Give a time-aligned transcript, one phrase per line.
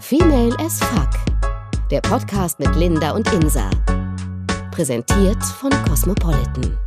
[0.00, 1.10] Female as Fuck.
[1.90, 3.68] Der Podcast mit Linda und Insa.
[4.70, 6.78] Präsentiert von Cosmopolitan.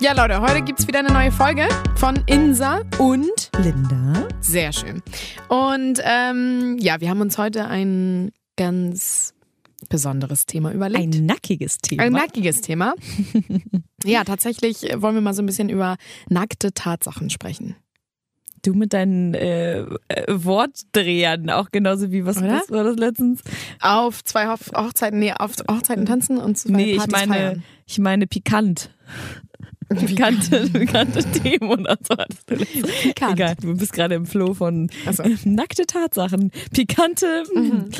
[0.00, 4.28] Ja, Leute, heute gibt es wieder eine neue Folge von Insa und Linda.
[4.40, 5.02] sehr schön.
[5.48, 9.34] Und ähm, ja, wir haben uns heute ein ganz
[9.88, 11.16] besonderes Thema überlegt.
[11.16, 12.04] Ein nackiges Thema.
[12.04, 12.94] Ein nackiges Thema.
[14.04, 15.96] ja, tatsächlich wollen wir mal so ein bisschen über
[16.28, 17.74] nackte Tatsachen sprechen.
[18.62, 19.86] Du mit deinen äh, äh,
[20.28, 23.42] Wortdrehern, auch genauso wie, was, was war das letztens?
[23.80, 27.64] Auf zwei Hoch Hochzeiten, nee, auf Hochzeiten tanzen und zwei nee, ich Partys meine, feiern.
[27.86, 28.90] ich meine pikant.
[29.88, 32.90] Pikante, pikante Themen oder so hattest du letztens.
[33.02, 33.32] Pikant.
[33.32, 35.22] Egal, du bist gerade im Flow von so.
[35.44, 36.52] nackte Tatsachen.
[36.74, 37.44] Pikante.
[37.54, 37.90] Mhm.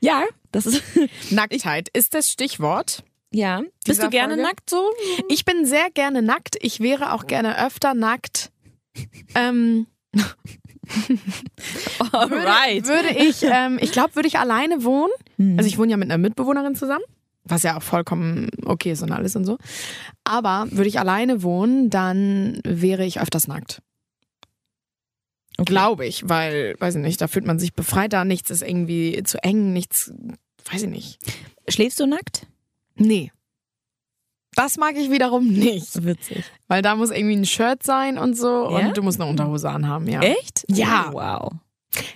[0.00, 0.82] Ja, das ist.
[1.30, 3.04] Nacktheit ist das Stichwort.
[3.32, 3.62] Ja.
[3.86, 4.42] Bist du gerne Folge?
[4.42, 4.90] nackt so?
[5.28, 6.56] Ich bin sehr gerne nackt.
[6.60, 8.50] Ich wäre auch gerne öfter nackt.
[9.34, 9.86] Ähm,
[12.12, 12.86] Alright.
[12.86, 15.12] Würde, würde ich, ähm, ich glaube, würde ich alleine wohnen.
[15.36, 15.58] Mhm.
[15.58, 17.04] Also ich wohne ja mit einer Mitbewohnerin zusammen,
[17.44, 19.58] was ja auch vollkommen okay ist und alles und so.
[20.24, 23.82] Aber würde ich alleine wohnen, dann wäre ich öfters nackt.
[25.58, 25.72] Okay.
[25.72, 29.42] Glaube ich, weil, weiß ich nicht, da fühlt man sich befreiter, nichts ist irgendwie zu
[29.44, 30.12] eng, nichts,
[30.70, 31.18] weiß ich nicht.
[31.68, 32.46] Schläfst du nackt?
[32.96, 33.30] Nee.
[34.56, 36.04] Das mag ich wiederum nicht.
[36.04, 36.44] Witzig.
[36.68, 38.46] Weil da muss irgendwie ein Shirt sein und so
[38.78, 38.86] Ja?
[38.88, 40.20] und du musst eine Unterhose anhaben, ja.
[40.20, 40.64] Echt?
[40.68, 41.10] Ja.
[41.10, 41.52] Oh, wow.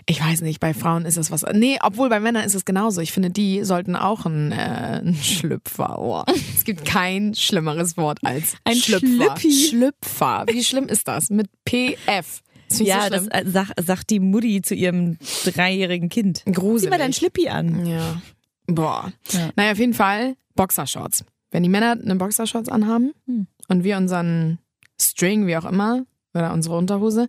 [0.06, 1.44] Ich weiß nicht, bei Frauen ist das was.
[1.52, 3.00] Nee, obwohl bei Männern ist es genauso.
[3.00, 5.98] Ich finde, die sollten auch ein, äh, ein Schlüpfer.
[5.98, 6.22] Oh.
[6.56, 9.06] Es gibt kein schlimmeres Wort als Ein Schlüpfer.
[9.06, 9.52] Schlüppi.
[9.68, 10.44] Schlüpfer.
[10.48, 11.30] Wie schlimm ist das?
[11.30, 12.42] Mit PF.
[12.68, 16.42] Das Ja, so das äh, sag, sagt die Mutti zu ihrem dreijährigen Kind.
[16.46, 16.90] Gruselig.
[16.90, 17.84] mal dein Schlippi an.
[17.84, 18.22] Ja.
[18.68, 19.12] Boah.
[19.32, 19.50] Ja.
[19.56, 21.24] Naja, auf jeden Fall Boxershorts.
[21.54, 23.46] Wenn die Männer eine Boxershorts anhaben Hm.
[23.68, 24.58] und wir unseren
[25.00, 27.28] String, wie auch immer, oder unsere Unterhose,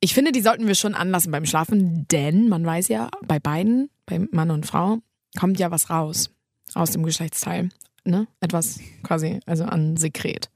[0.00, 3.88] ich finde, die sollten wir schon anlassen beim Schlafen, denn man weiß ja, bei beiden,
[4.04, 4.98] bei Mann und Frau,
[5.38, 6.30] kommt ja was raus
[6.74, 7.70] aus dem Geschlechtsteil.
[8.04, 8.28] Ne?
[8.40, 10.50] Etwas quasi, also an Sekret.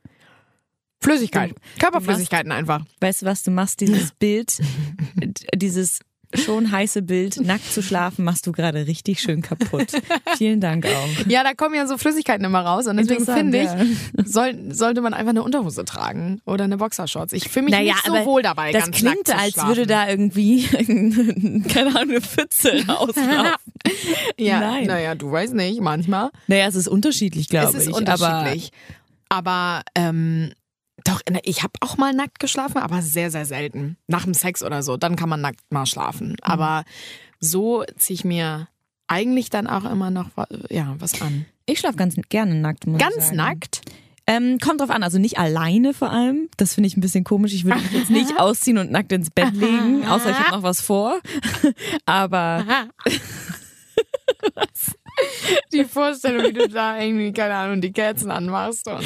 [1.01, 1.55] Flüssigkeit.
[1.79, 2.85] Körperflüssigkeiten einfach.
[3.01, 4.59] Weißt du was, du machst dieses Bild,
[5.55, 6.01] dieses
[6.35, 9.93] schon heiße Bild, nackt zu schlafen, machst du gerade richtig schön kaputt.
[10.37, 11.27] Vielen Dank auch.
[11.29, 14.25] Ja, da kommen ja so Flüssigkeiten immer raus und deswegen finde ich, ja.
[14.25, 17.33] soll, sollte man einfach eine Unterhose tragen oder eine Boxershorts.
[17.33, 19.69] Ich fühle mich Naja, nicht so aber wohl dabei, Das ganz nackt klingt, als schlafen.
[19.69, 20.63] würde da irgendwie,
[21.69, 23.53] keine Ahnung, eine Pfütze rauslaufen.
[24.39, 24.87] ja, Nein.
[24.87, 26.31] Naja, du weißt nicht, manchmal.
[26.47, 27.95] Naja, es ist unterschiedlich, glaube es ist ich.
[27.95, 28.71] unterschiedlich.
[29.29, 30.53] Aber, ähm,
[31.05, 33.97] doch, ne, ich habe auch mal nackt geschlafen, aber sehr, sehr selten.
[34.07, 36.31] Nach dem Sex oder so, dann kann man nackt mal schlafen.
[36.31, 36.37] Mhm.
[36.43, 36.85] Aber
[37.41, 38.69] so ziehe ich mir
[39.07, 40.31] eigentlich dann auch immer noch
[40.71, 41.47] ja, was an.
[41.67, 43.37] Ich schlafe ganz gerne nackt, Ganz sagen.
[43.37, 43.83] nackt?
[44.27, 46.49] Ähm, kommt drauf an, also nicht alleine vor allem.
[46.57, 47.53] Das finde ich ein bisschen komisch.
[47.55, 50.63] Ich würde mich jetzt nicht ausziehen und nackt ins Bett legen, außer ich habe noch
[50.63, 51.19] was vor.
[52.07, 52.65] Aber
[55.73, 59.05] Die Vorstellung, wie du da irgendwie, keine Ahnung, die Kerzen anmachst und,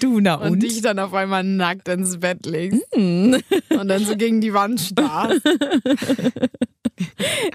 [0.00, 0.62] du, na und und?
[0.62, 3.40] dich dann auf einmal nackt ins Bett legst Hm.
[3.70, 5.42] und dann so gegen die Wand starrst.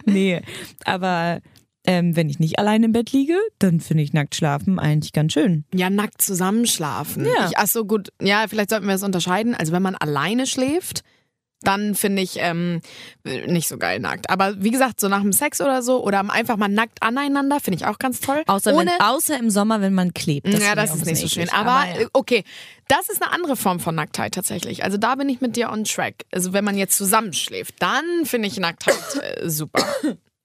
[0.06, 0.42] Nee,
[0.86, 1.40] aber
[1.86, 5.34] ähm, wenn ich nicht allein im Bett liege, dann finde ich nackt schlafen eigentlich ganz
[5.34, 5.66] schön.
[5.74, 7.26] Ja, nackt zusammenschlafen.
[7.26, 7.48] Ja.
[7.48, 8.10] Ich, ach so, gut.
[8.22, 9.54] Ja, vielleicht sollten wir das unterscheiden.
[9.54, 11.04] Also wenn man alleine schläft,
[11.68, 12.82] dann finde ich ähm,
[13.24, 14.30] nicht so geil nackt.
[14.30, 17.78] Aber wie gesagt, so nach dem Sex oder so oder einfach mal nackt aneinander, finde
[17.78, 18.44] ich auch ganz toll.
[18.48, 20.48] Außer, Ohne, wenn, außer im Sommer, wenn man klebt.
[20.48, 21.44] ja, finde ich das ist nicht so schön.
[21.44, 21.54] eklig.
[21.54, 22.02] Aber, ja.
[22.02, 22.44] äh, okay,
[22.88, 24.84] das ist eine andere Form von Nacktheit tatsächlich.
[24.84, 26.26] Also da bin ich mit dir on track.
[26.32, 29.86] Also wenn man jetzt zusammenschläft, dann finde ich Nacktheit äh, super.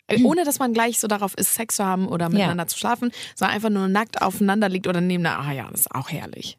[0.06, 3.12] Äh, Ohne dass man gleich so darauf ist, Sex zu haben oder miteinander zu schlafen,
[3.36, 5.48] sondern einfach nur nackt aufeinander liegt oder nebeneinander.
[5.48, 6.58] Ah ja, das ist auch herrlich.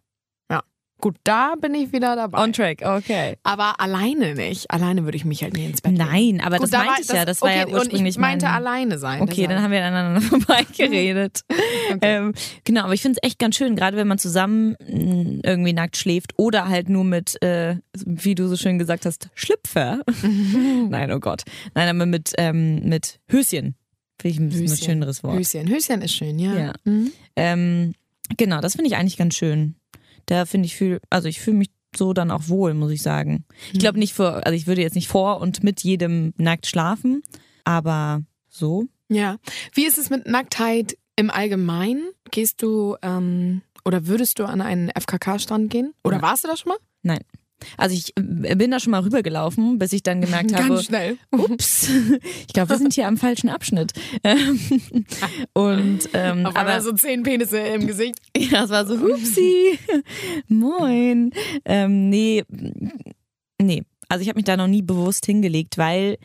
[1.01, 2.41] Gut, da bin ich wieder dabei.
[2.43, 3.35] On track, okay.
[3.43, 4.69] aber alleine nicht.
[4.69, 6.05] Alleine würde ich mich halt nie ins Bett legen.
[6.09, 7.25] Nein, aber Gut, das da war- meinte ich ja.
[7.25, 8.53] Das war okay, ja ursprünglich Und ich meinte mein...
[8.55, 9.21] alleine sein.
[9.21, 9.63] Okay, dann deshalb.
[9.63, 10.21] haben wir aneinander
[10.75, 11.41] vorbeigeredet.
[12.01, 15.73] ähm, genau, aber ich finde es echt ganz schön, gerade wenn man zusammen mh, irgendwie
[15.73, 20.01] nackt schläft oder halt nur mit, äh, wie du so schön gesagt hast, Schlüpfer.
[20.89, 21.43] Nein, oh Gott.
[21.73, 23.75] Nein, aber mit, ähm, mit Höschen.
[24.21, 24.85] Finde ich ein bisschen ein Höschen.
[24.85, 25.39] schöneres Wort.
[25.39, 25.67] Höschen.
[25.67, 26.55] Höschen ist schön, ja.
[26.55, 26.73] Ja.
[26.83, 27.11] Mhm.
[27.35, 27.93] Ähm,
[28.37, 29.75] genau, das finde ich eigentlich ganz schön.
[30.31, 33.43] Da finde ich viel, also ich fühle mich so dann auch wohl, muss ich sagen.
[33.73, 37.21] Ich glaube nicht vor, also ich würde jetzt nicht vor und mit jedem nackt schlafen,
[37.65, 38.85] aber so.
[39.09, 39.39] Ja.
[39.73, 42.11] Wie ist es mit Nacktheit im Allgemeinen?
[42.31, 45.93] Gehst du ähm, oder würdest du an einen FKK-Strand gehen?
[46.01, 46.77] Oder warst du da schon mal?
[47.01, 47.25] Nein.
[47.77, 51.17] Also ich äh, bin da schon mal rübergelaufen, bis ich dann gemerkt habe, Ganz schnell.
[51.31, 51.89] ups,
[52.47, 53.93] ich glaube, wir sind hier am falschen Abschnitt.
[55.53, 58.15] Und ähm, Auf einmal aber so zehn Penisse im Gesicht.
[58.35, 59.77] ja, es war so, hupsi,
[60.47, 61.31] moin.
[61.65, 62.43] Ähm, nee,
[63.61, 66.17] nee, also ich habe mich da noch nie bewusst hingelegt, weil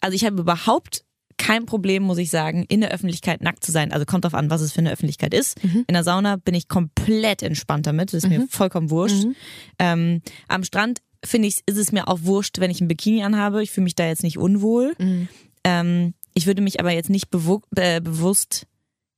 [0.00, 1.04] also ich habe überhaupt
[1.38, 3.92] kein Problem, muss ich sagen, in der Öffentlichkeit nackt zu sein.
[3.92, 5.62] Also kommt drauf an, was es für eine Öffentlichkeit ist.
[5.62, 5.84] Mhm.
[5.86, 8.12] In der Sauna bin ich komplett entspannt damit.
[8.12, 9.24] Das ist mir vollkommen wurscht.
[9.24, 9.36] Mhm.
[9.78, 13.62] Ähm, am Strand finde ich, ist es mir auch wurscht, wenn ich ein Bikini anhabe.
[13.62, 14.94] Ich fühle mich da jetzt nicht unwohl.
[14.98, 15.28] Mhm.
[15.64, 17.28] Ähm, ich würde mich aber jetzt nicht
[17.76, 18.66] äh, bewusst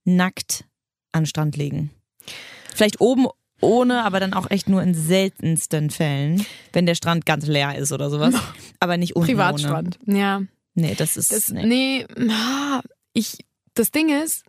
[0.05, 0.65] nackt
[1.13, 1.91] an den Strand legen.
[2.75, 3.27] Vielleicht oben
[3.61, 7.93] ohne, aber dann auch echt nur in seltensten Fällen, wenn der Strand ganz leer ist
[7.93, 8.35] oder sowas.
[8.81, 9.37] Aber nicht unten ohne.
[9.37, 9.99] Privatstrand.
[10.07, 10.43] Ja.
[10.81, 11.67] Nee, das ist Das, nee.
[11.67, 12.07] nee,
[13.13, 13.39] ich,
[13.75, 14.45] das Ding ist,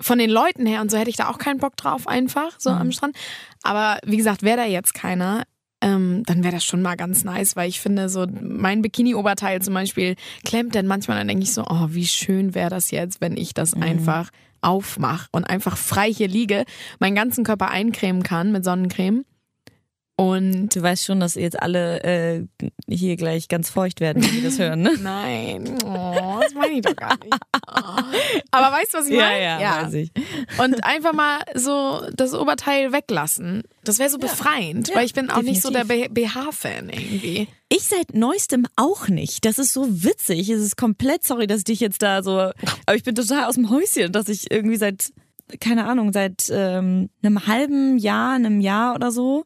[0.00, 2.70] von den Leuten her und so hätte ich da auch keinen Bock drauf, einfach so
[2.70, 2.76] Mhm.
[2.78, 3.16] am Strand.
[3.62, 5.42] Aber wie gesagt, wäre da jetzt keiner,
[5.80, 9.74] ähm, dann wäre das schon mal ganz nice, weil ich finde, so mein Bikini-Oberteil zum
[9.74, 10.14] Beispiel
[10.44, 13.54] klemmt dann manchmal, dann denke ich so, oh, wie schön wäre das jetzt, wenn ich
[13.54, 16.64] das einfach aufmache und einfach frei hier liege,
[17.00, 19.24] meinen ganzen Körper eincremen kann mit Sonnencreme.
[20.20, 22.44] Und Du weißt schon, dass jetzt alle äh,
[22.88, 24.94] hier gleich ganz feucht werden, wenn die das hören, ne?
[25.00, 27.32] nein, oh, das meine ich doch gar nicht.
[27.54, 27.70] Oh.
[28.50, 29.64] Aber weißt du, was ich meine?
[29.64, 30.10] weiß ich.
[30.58, 33.62] Und einfach mal so das Oberteil weglassen.
[33.84, 36.32] Das wäre so befreiend, Ja, weil ich bin auch nicht so der definitiv.
[36.32, 37.46] BH-Fan irgendwie.
[37.68, 39.44] Ich seit neuestem auch nicht.
[39.44, 40.48] Das ist so witzig.
[40.50, 43.54] Es ist komplett, sorry, dass ich dich jetzt da so, aber ich bin total aus
[43.54, 45.12] dem Häuschen, dass ich irgendwie seit,
[45.60, 49.44] keine Ahnung, seit ähm, einem halben Jahr, einem Jahr oder so,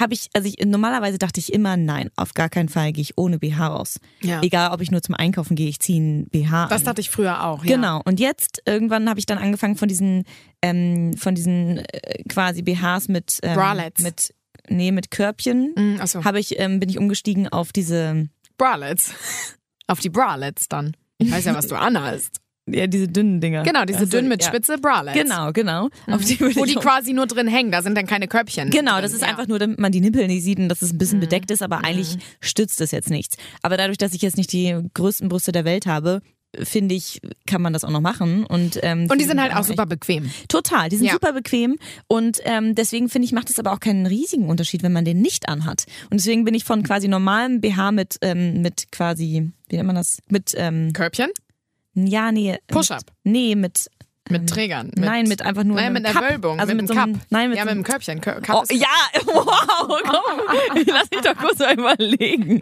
[0.00, 3.16] habe ich, also ich, normalerweise dachte ich immer, nein, auf gar keinen Fall gehe ich
[3.18, 4.00] ohne BH raus.
[4.22, 4.42] Ja.
[4.42, 6.86] Egal, ob ich nur zum Einkaufen gehe, ich ziehe ein BH Das an.
[6.86, 7.64] dachte ich früher auch.
[7.64, 7.76] Ja.
[7.76, 8.00] Genau.
[8.04, 10.24] Und jetzt irgendwann habe ich dann angefangen von diesen,
[10.62, 14.02] ähm, von diesen äh, quasi BHs mit, ähm, Bralettes.
[14.02, 14.34] mit,
[14.68, 15.74] nee, mit Körbchen.
[15.76, 16.24] Mhm, Achso.
[16.24, 19.12] Habe ich, ähm, bin ich umgestiegen auf diese, Bralets.
[19.86, 20.96] Auf die Bralets dann.
[21.18, 22.40] Ich weiß ja, was du anhast.
[22.72, 23.62] Ja, diese dünnen Dinger.
[23.62, 24.48] Genau, diese Also, dünn mit ja.
[24.48, 25.18] Spitze Bralets.
[25.18, 25.88] Genau, genau.
[26.06, 28.70] Auf die Wo die quasi nur drin hängen, da sind dann keine Körbchen.
[28.70, 29.02] Genau, drin.
[29.02, 29.28] das ist ja.
[29.28, 31.62] einfach nur, damit man die Nippel nicht sieht und dass es ein bisschen bedeckt ist,
[31.62, 33.36] aber eigentlich stützt es jetzt nichts.
[33.62, 36.20] Aber dadurch, dass ich jetzt nicht die größten Brüste der Welt habe,
[36.60, 38.44] finde ich, kann man das auch noch machen.
[38.44, 40.30] Und, ähm, Und die sind halt auch super bequem.
[40.48, 41.12] Total, die sind Ja.
[41.12, 41.76] super bequem
[42.08, 45.20] und ähm, deswegen finde ich, macht es aber auch keinen riesigen Unterschied, wenn man den
[45.20, 45.84] nicht anhat.
[46.10, 49.94] Und deswegen bin ich von quasi normalem BH mit, ähm, mit quasi, wie nennt man
[49.94, 50.18] das?
[50.28, 51.28] Mit, ähm, Körbchen?
[52.06, 52.56] Ja, nee.
[52.68, 53.02] Push-up.
[53.24, 53.90] Mit, nee, mit,
[54.28, 54.86] Mit Trägern.
[54.94, 56.30] Mit, nein, mit einfach nur Nein, mit einer Cup.
[56.30, 56.60] Wölbung.
[56.60, 57.26] Also mit, mit, einem so Cup.
[57.30, 58.20] Nein, mit ja, so mit einem Körbchen.
[58.20, 58.86] Kö- Cup Oh, ja,
[59.26, 62.60] wow, komm, lass mich doch kurz mal überlegen.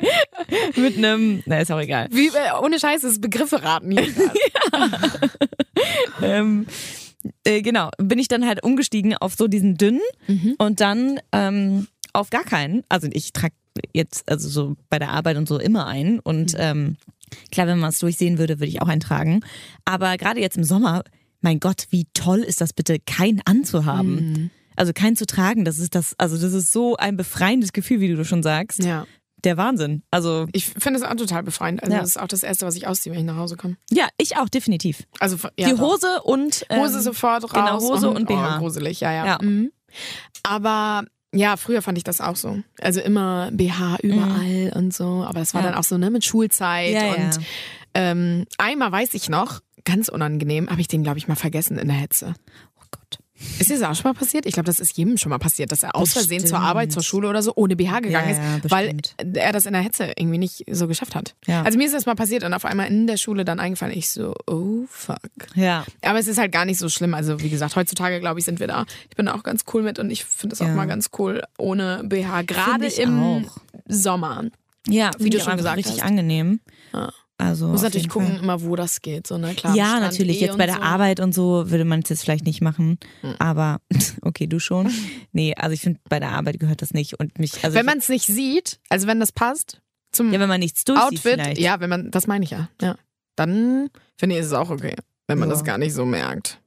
[0.77, 2.09] Mit einem, na ist auch egal.
[2.11, 2.33] Wie, äh,
[2.63, 4.07] ohne Scheiß, ist Begriffe raten hier.
[4.13, 5.29] gerade.
[6.23, 6.67] Ähm,
[7.45, 10.01] äh, genau, bin ich dann halt umgestiegen auf so diesen dünnen
[10.59, 12.83] und dann ähm, auf gar keinen.
[12.89, 13.55] Also ich trage
[13.95, 16.97] jetzt also so bei der Arbeit und so immer ein und ähm,
[17.53, 19.41] klar, wenn man es durchsehen würde, würde ich auch eintragen.
[19.85, 21.03] Aber gerade jetzt im Sommer,
[21.41, 24.51] mein Gott, wie toll ist das bitte, keinen anzuhaben.
[24.77, 28.15] Also keinen zu tragen, das ist das, also das ist so ein befreiendes Gefühl, wie
[28.15, 28.83] du schon sagst.
[28.85, 29.07] ja.
[29.45, 30.03] Der Wahnsinn.
[30.11, 31.81] Also Ich finde es auch total befreiend.
[31.81, 32.01] Also Ja.
[32.01, 33.77] das ist auch das Erste, was ich ausziehe, wenn ich nach Hause komme.
[33.89, 35.05] ja, ich auch definitiv.
[35.21, 35.93] Also ja, Die doch.
[35.93, 37.53] Hose und ähm, Hose sofort raus.
[37.53, 38.57] genau, Hose und BH.
[38.57, 39.25] Oh, gruselig, ja, ja.
[39.27, 39.39] Ja.
[39.41, 39.71] Mhm.
[40.43, 41.05] Aber
[41.39, 42.59] ja, früher fand ich das auch so.
[42.81, 45.25] Also immer BH überall und so.
[45.27, 45.67] Aber das war Mhm.
[45.67, 45.71] Ja.
[45.73, 46.93] dann auch so, ne, mit Schulzeit.
[46.95, 47.41] Ja, und ja.
[47.95, 51.89] Ähm, einmal weiß ich noch, ganz unangenehm, habe ich den, glaube ich, mal vergessen in
[51.89, 52.35] der Hetze.
[53.59, 54.47] Ist dir das auch schon mal passiert?
[54.47, 56.63] Ich glaube, das ist jedem schon mal passiert, dass er aus Versehen zur Bestimmt.
[56.65, 59.37] Arbeit, zur Schule oder so ohne BH gegangen Ja, ja, ist, weil bestimmt.
[59.37, 61.35] er das in der Hetze irgendwie nicht so geschafft hat.
[61.47, 61.63] Ja.
[61.63, 64.11] Also mir ist das mal passiert und auf einmal in der Schule dann eingefallen, ich
[64.11, 65.19] so, oh fuck.
[65.55, 65.85] Ja.
[66.03, 67.15] Aber es ist halt gar nicht so schlimm.
[67.15, 68.87] Also wie gesagt, heutzutage glaube ich sind wir da.
[69.09, 71.43] Ich bin da auch ganz cool mit und ich finde es auch mal ganz cool
[71.59, 73.57] ohne BH, gerade im auch.
[73.87, 74.45] Sommer.
[74.89, 76.09] Ja, Wie du schon gesagt richtig hast.
[76.09, 76.61] angenehm.
[76.93, 77.13] Ja.
[77.41, 78.43] Also Muss natürlich gucken, Fall.
[78.43, 79.27] immer wo das geht.
[79.29, 79.55] So, ne?
[79.55, 80.43] Klar, Ja, natürlich.
[80.43, 80.81] eh Jetzt bei der so.
[80.83, 82.99] Arbeit und so würde man es jetzt vielleicht nicht machen.
[83.21, 83.35] Hm.
[83.39, 83.81] Aber
[84.23, 84.91] okay, du schon.
[85.33, 87.19] Nee, also ich finde, bei der Arbeit gehört das nicht.
[87.21, 89.81] Und mich, also Wenn man es nicht sieht, also wenn das passt
[90.11, 91.61] zum ja, wenn man nichts durchsieht Outfit, vielleicht.
[91.61, 92.69] ja, wenn man, das meine ich ja.
[92.83, 92.97] ja.
[93.37, 94.97] Dann finde ich, ist es auch okay,
[95.29, 95.55] wenn man Ja.
[95.55, 96.61] das gar nicht so merkt.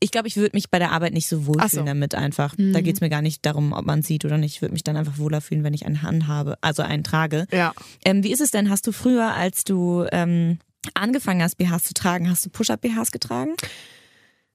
[0.00, 1.82] Ich glaube, ich würde mich bei der Arbeit nicht so wohlfühlen so.
[1.84, 2.56] damit einfach.
[2.56, 2.72] Mhm.
[2.72, 4.56] Da geht es mir gar nicht darum, ob man sieht oder nicht.
[4.56, 7.46] Ich würde mich dann einfach wohler fühlen, wenn ich einen Hand habe, also einen trage.
[7.52, 7.72] Ja.
[8.04, 8.70] Ähm, wie ist es denn?
[8.70, 10.58] Hast du früher, als du ähm,
[10.94, 13.54] angefangen hast, BHs zu tragen, hast du Push-Up-BHs getragen?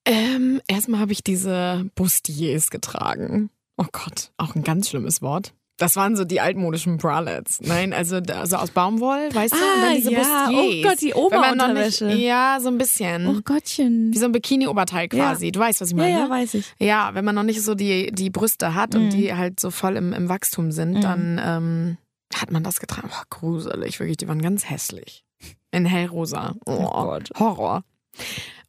[0.06, 3.50] Ähm, erstmal habe ich diese Bustiers getragen.
[3.78, 5.54] Oh Gott, auch ein ganz schlimmes Wort.
[5.78, 7.60] Das waren so die altmodischen Bralettes.
[7.62, 9.58] Nein, also da- so aus Baumwoll, weißt du?
[9.58, 10.20] Und dann Ah, diese ja.
[10.20, 10.50] Bustiers.
[10.52, 12.10] Oh Gott, die nicht, Oberunterwäsche.
[12.14, 13.28] Ja, so ein bisschen.
[13.28, 14.14] Oh Gottchen.
[14.14, 15.52] Wie so ein Bikini-Oberteil quasi.
[15.52, 16.20] Du weißt, was ich Ja, meine?
[16.20, 16.74] ja, weiß ich.
[16.80, 19.10] Ja, wenn man noch nicht so die, die Brüste hat und Mhm.
[19.10, 21.02] die halt so voll im, im Wachstum sind, Mhm.
[21.02, 21.98] dann ähm,
[22.36, 23.10] hat man das getragen.
[23.12, 24.18] Oh, gruselig, wirklich.
[24.18, 25.24] Die waren ganz hässlich.
[25.72, 26.54] In hellrosa.
[26.68, 27.30] Oh, Oh Gott.
[27.40, 27.84] Horror.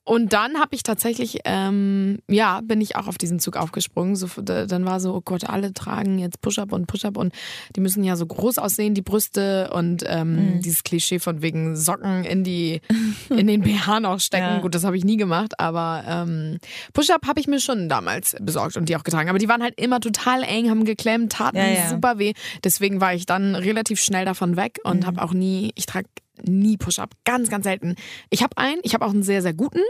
[0.06, 4.16] Und dann habe ich tatsächlich, ähm, ja, bin ich auch auf diesen Zug aufgesprungen.
[4.16, 7.32] So, da- dann war so, oh Gott, alle tragen jetzt Push-Up und Push-Up und
[7.74, 12.24] die müssen ja so groß aussehen, die Brüste und ähm, dieses Klischee von wegen Socken
[12.24, 12.82] in die,
[13.30, 14.44] in den BH noch stecken.
[14.44, 14.60] Ja.
[14.60, 16.58] Gut, das habe ich nie gemacht, aber ähm,
[16.92, 19.30] Push-Up habe ich mir schon damals besorgt und die auch getragen.
[19.30, 21.88] Aber die waren halt immer total eng, haben geklemmt, taten Ja, ja.
[21.88, 22.34] super weh.
[22.62, 25.06] Deswegen war ich dann relativ schnell davon weg und Mhm.
[25.06, 26.08] habe auch nie, ich trage
[26.42, 27.96] nie Push-Up, ganz, ganz selten.
[28.30, 29.80] Ich habe einen, ich habe auch einen sehr, sehr guten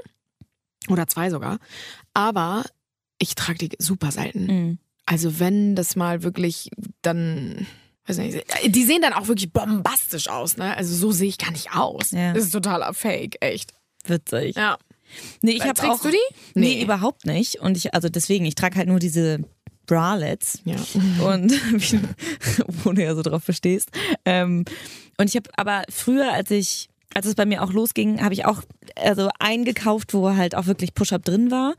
[0.88, 1.58] oder zwei sogar,
[2.12, 2.64] aber
[3.18, 4.46] ich trage die super selten.
[4.46, 4.78] Mhm.
[5.06, 6.70] Also wenn das mal wirklich
[7.02, 7.66] dann,
[8.06, 10.76] weiß nicht, die sehen dann auch wirklich bombastisch aus, ne?
[10.76, 12.10] Also so sehe ich gar nicht aus.
[12.10, 12.32] Ja.
[12.32, 13.72] Das ist totaler Fake, echt.
[14.06, 14.56] Witzig.
[14.56, 14.78] Ja.
[15.42, 16.02] Nee, ich habe Trägst auch.
[16.02, 16.34] du die?
[16.54, 16.82] Nee.
[16.82, 17.60] überhaupt nicht.
[17.60, 19.44] Und ich, also deswegen, ich trage halt nur diese
[19.86, 20.60] Bralets.
[20.64, 20.76] Ja.
[21.24, 21.52] Und
[22.84, 23.90] wo du ja so drauf bestehst.
[24.24, 24.64] Ähm,
[25.16, 28.44] und ich habe aber früher, als ich, als es bei mir auch losging, habe ich
[28.44, 28.62] auch
[28.96, 31.74] also eingekauft, wo halt auch wirklich Push-Up drin war.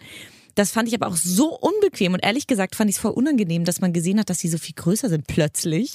[0.55, 3.65] Das fand ich aber auch so unbequem und ehrlich gesagt fand ich es voll unangenehm,
[3.65, 5.93] dass man gesehen hat, dass die so viel größer sind plötzlich.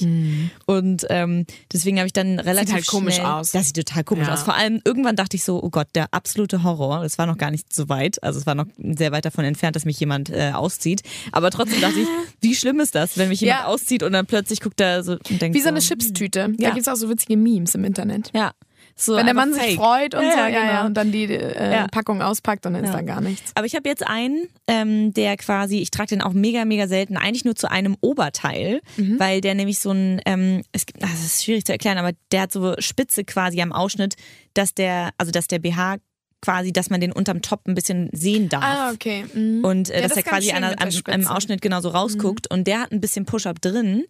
[0.66, 3.50] Und ähm, deswegen habe ich dann relativ halt komisch schnell, aus.
[3.52, 4.34] Das sieht total komisch Ja.
[4.34, 4.42] aus.
[4.42, 7.02] Vor allem irgendwann dachte ich so, oh Gott, der absolute Horror.
[7.02, 8.22] Das war noch gar nicht so weit.
[8.22, 11.02] Also es war noch sehr weit davon entfernt, dass mich jemand äh, auszieht.
[11.32, 12.08] Aber trotzdem dachte ich,
[12.40, 13.66] wie schlimm ist das, wenn mich jemand Ja.
[13.66, 16.48] auszieht und dann plötzlich guckt er so und denkt Wie so eine Chipstüte.
[16.58, 16.74] Da Ja.
[16.74, 18.30] gibt's auch so witzige Memes im Internet.
[18.34, 18.52] Ja.
[18.96, 19.76] So Wenn der Mann sich fake.
[19.76, 20.86] freut und Ja, so, ja, ja, ja, genau.
[20.86, 21.86] und dann die äh.
[21.90, 23.52] Packung auspackt und dann ist da gar nichts.
[23.54, 27.16] Aber ich habe jetzt einen, ähm, der quasi, ich trage den auch mega, mega selten,
[27.16, 29.18] eigentlich nur zu einem Oberteil, Mhm.
[29.18, 32.12] weil der nämlich so ein, ähm, es gibt, ach, das ist schwierig zu erklären, aber
[32.32, 34.14] der hat so Spitze quasi am Ausschnitt,
[34.54, 35.96] dass der, also dass der BH
[36.42, 38.64] quasi, dass man den unterm Top ein bisschen sehen darf.
[38.64, 39.24] Ah, okay.
[39.34, 39.64] Mhm.
[39.64, 40.62] Und äh, Ja, dass das er quasi an.
[40.62, 41.02] Mhm.
[41.12, 42.50] im Ausschnitt genauso rausguckt.
[42.50, 44.04] Und der hat ein bisschen Push-Up drin.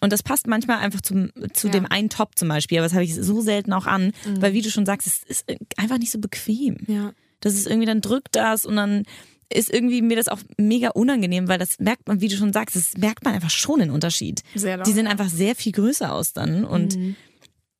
[0.00, 1.72] Und das passt manchmal einfach zum, zu Ja.
[1.74, 2.78] dem einen Top zum Beispiel.
[2.78, 4.12] Aber das habe ich so selten auch an.
[4.40, 5.44] Weil wie du schon sagst, es ist
[5.76, 6.78] einfach nicht so bequem.
[6.86, 7.12] Ja.
[7.40, 9.04] Das ist irgendwie, dann drückt das und dann
[9.52, 12.74] ist irgendwie mir das auch mega unangenehm, weil das merkt man, wie du schon sagst,
[12.76, 14.40] das merkt man einfach schon den Unterschied.
[14.54, 14.84] Sehr doll.
[14.86, 17.16] Die sehen einfach sehr viel größer aus dann und Mhm.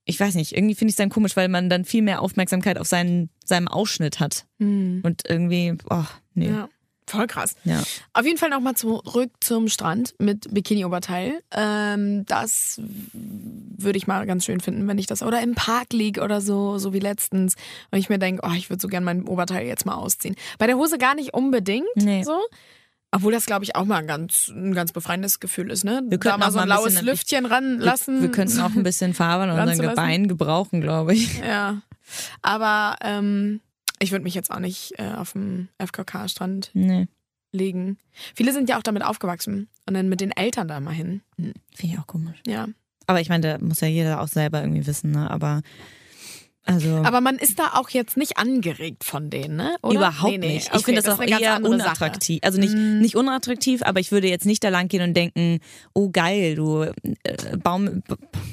[0.04, 2.78] Ich weiß nicht, irgendwie finde ich es dann komisch, weil man dann viel mehr Aufmerksamkeit
[2.78, 6.48] auf seinen, seinem Ausschnitt hat und irgendwie, oh, nee.
[6.48, 6.54] Mhm.
[6.54, 6.68] Ja.
[7.06, 7.54] Voll krass.
[7.64, 7.82] Ja.
[8.14, 11.42] Auf jeden Fall nochmal zurück zum Strand mit Bikini-Oberteil.
[11.54, 12.80] Ähm, das
[13.12, 16.78] würde ich mal ganz schön finden, wenn ich das oder im Park liege oder so,
[16.78, 17.56] so wie letztens.
[17.90, 20.34] Und ich mir denke, oh, ich würde so gern mein Oberteil jetzt mal ausziehen.
[20.58, 22.22] Bei der Hose gar nicht unbedingt Nee.
[22.22, 22.38] so.
[23.14, 26.02] Obwohl das, glaube ich, auch mal ein ganz, ein ganz befreiendes Gefühl ist, ne?
[26.08, 28.16] Wir da könnten mal auch so ein laues bisschen- Lüftchen ranlassen.
[28.16, 29.88] Wir, wir könnten auch ein bisschen Farbe an unseren.
[29.90, 31.38] Gebeinen gebrauchen, glaube ich.
[31.38, 31.80] Ja.
[32.42, 33.60] Aber ähm,
[34.00, 37.06] ich würde mich jetzt auch nicht äh, auf dem FKK-Strand Nee,
[37.52, 37.98] legen.
[38.34, 41.22] Viele sind ja auch damit aufgewachsen und dann mit den Eltern da mal hin.
[41.36, 42.38] finde ich auch komisch.
[42.46, 42.66] Ja.
[43.06, 45.30] Aber ich meine, da muss ja jeder auch selber irgendwie wissen, ne?
[45.30, 45.62] Aber
[46.66, 49.76] also Aber man ist da auch jetzt nicht angeregt von denen, ne?
[49.82, 49.96] Oder?
[49.96, 50.54] Überhaupt Nee, nee.
[50.54, 50.66] nicht.
[50.68, 52.40] Ich Okay, finde das, ist auch eher unattraktiv.
[52.42, 52.80] Also nicht, Sache.
[52.80, 53.00] Mm.
[53.00, 55.60] nicht unattraktiv, aber ich würde jetzt nicht da lang gehen und denken,
[55.92, 58.02] oh geil, du äh, Baum,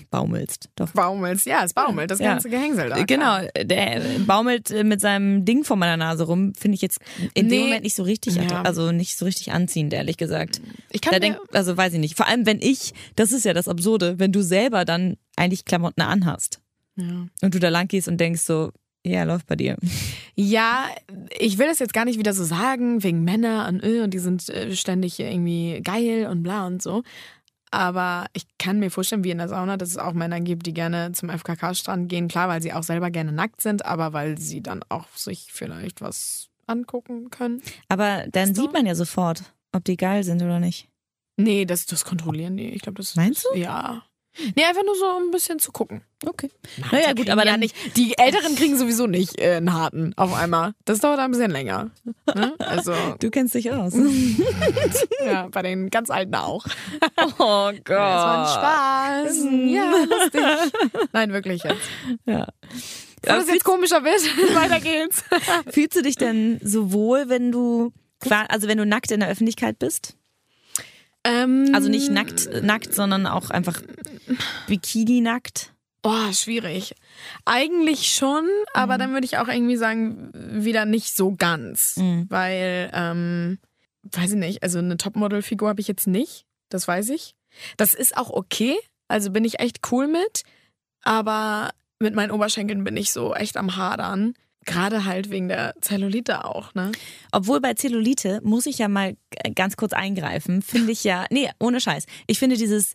[0.10, 0.70] baumelst.
[0.75, 0.89] Doch.
[0.91, 2.32] Baumelt, ja, es baumelt, das Ja.
[2.34, 3.03] ganze Gehängsel da.
[3.03, 7.00] Genau, der baumelt äh, mit seinem Ding vor meiner Nase rum, finde ich jetzt
[7.34, 7.63] in dem Nee.
[7.65, 8.62] Moment nicht so richtig, Ja.
[8.63, 10.62] also nicht so richtig anziehend, ehrlich gesagt.
[10.91, 12.15] Ich kann Da denk, also weiß ich nicht.
[12.18, 16.01] Vor allem, wenn ich, das ist ja das Absurde, wenn du selber dann eigentlich Klamotten
[16.01, 16.61] anhast
[17.01, 17.27] ja.
[17.41, 18.72] und du da lang gehst und denkst so,
[19.05, 19.77] ja, läuft bei dir.
[20.36, 20.86] ja,
[21.39, 24.20] ich will das jetzt gar nicht wieder so sagen, wegen Männer und, äh, und die
[24.20, 27.03] sind äh, ständig irgendwie geil und bla und so.
[27.74, 30.74] Aber ich kann mir vorstellen, wie in der Sauna, dass es auch Männer gibt, die
[30.74, 32.27] gerne zum FKK-Strand gehen.
[32.27, 36.01] Klar, weil sie auch selber gerne nackt sind, aber weil sie dann auch sich vielleicht
[36.01, 37.62] was angucken können.
[37.88, 40.89] Aber dann Ist doch- sieht man ja sofort, ob die geil sind oder nicht.
[41.38, 42.70] Nee, das, das kontrollieren die.
[42.72, 43.58] Ich glaube, das Meinst du?
[43.58, 44.03] Ja.
[44.55, 46.03] Nee, einfach nur so um ein bisschen zu gucken.
[46.25, 46.50] Okay.
[46.91, 47.75] Naja, die gut, aber ja dann- nicht.
[47.97, 50.73] Die Älteren kriegen sowieso nicht äh, einen harten auf einmal.
[50.85, 51.91] Das dauert ein bisschen länger.
[52.33, 52.53] Ne?
[52.59, 53.93] Also, Du kennst dich aus.
[55.25, 56.65] ja, bei den ganz Alten auch.
[57.39, 59.45] Oh Das war ein Spaß.
[59.65, 60.41] Ja, lustig.
[61.11, 61.81] Nein, wirklich jetzt.
[62.25, 62.47] Ja.
[63.21, 64.21] Bevor das jetzt komischer wird,
[64.55, 65.23] weiter geht's.
[65.69, 67.91] Fühlst du dich denn so wohl, wenn du
[68.50, 70.15] also wenn du nackt in der Öffentlichkeit bist?
[71.24, 73.82] Ähm, Also nicht nackt, nackt, sondern auch einfach
[74.68, 75.74] Bikini nackt.
[76.01, 76.96] Boah, schwierig.
[77.46, 81.98] Eigentlich schon, aber dann würde ich auch irgendwie sagen, wieder nicht so ganz.
[81.98, 82.25] Mhm.
[82.28, 83.60] Weil, ähm,
[84.04, 86.46] weiß ich nicht, also eine Topmodel-Figur habe ich jetzt nicht.
[86.70, 87.36] Das weiß ich.
[87.78, 88.75] Das ist auch okay.
[89.08, 90.44] Also bin ich echt cool mit.
[91.04, 94.34] Aber mit meinen Oberschenkeln bin ich so echt am Hadern.
[94.65, 96.91] Gerade halt wegen der Zellulite auch, ne?
[97.32, 101.50] Obwohl bei Zellulite muss ich ja mal g- ganz kurz eingreifen, finde ich ja, nee,
[101.60, 102.06] ohne Scheiß.
[102.27, 102.94] Ich finde dieses,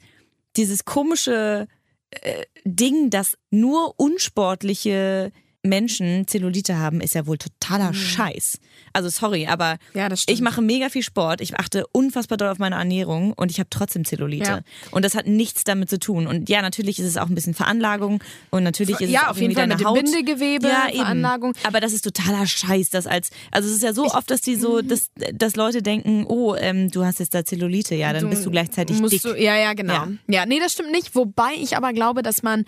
[0.56, 1.66] dieses komische
[2.10, 5.32] äh, Ding, dass nur unsportliche
[5.68, 8.58] Menschen Zellulite haben, ist ja wohl totaler Scheiß.
[8.92, 10.00] Also sorry, aber Mhm.
[10.00, 13.58] Ja, ich mache mega viel Sport, ich achte unfassbar doll auf meine Ernährung und ich
[13.58, 14.44] habe trotzdem Zellulite.
[14.44, 14.60] Ja.
[14.90, 16.26] Und das hat nichts damit zu tun.
[16.26, 19.30] Und ja, natürlich ist es auch ein bisschen Veranlagung und natürlich ist es ja, auch
[19.32, 19.96] auf jeden Fall mit dem Haut.
[20.02, 20.98] Bindegewebe, ja, eben.
[20.98, 21.52] Veranlagung.
[21.64, 24.56] Aber das ist totaler Scheiß, das als, also es ist ja so oft, dass die
[24.56, 24.88] so, Mhm.
[24.88, 28.50] dass, dass Leute denken, oh, ähm, du hast jetzt da Zellulite, ja, dann bist du
[28.50, 29.22] gleichzeitig dick.
[29.22, 29.94] Du, ja, ja, genau.
[29.94, 30.08] Ja.
[30.28, 30.46] Ja.
[30.46, 31.14] nee, das stimmt nicht.
[31.14, 32.64] Wobei ich aber glaube, dass man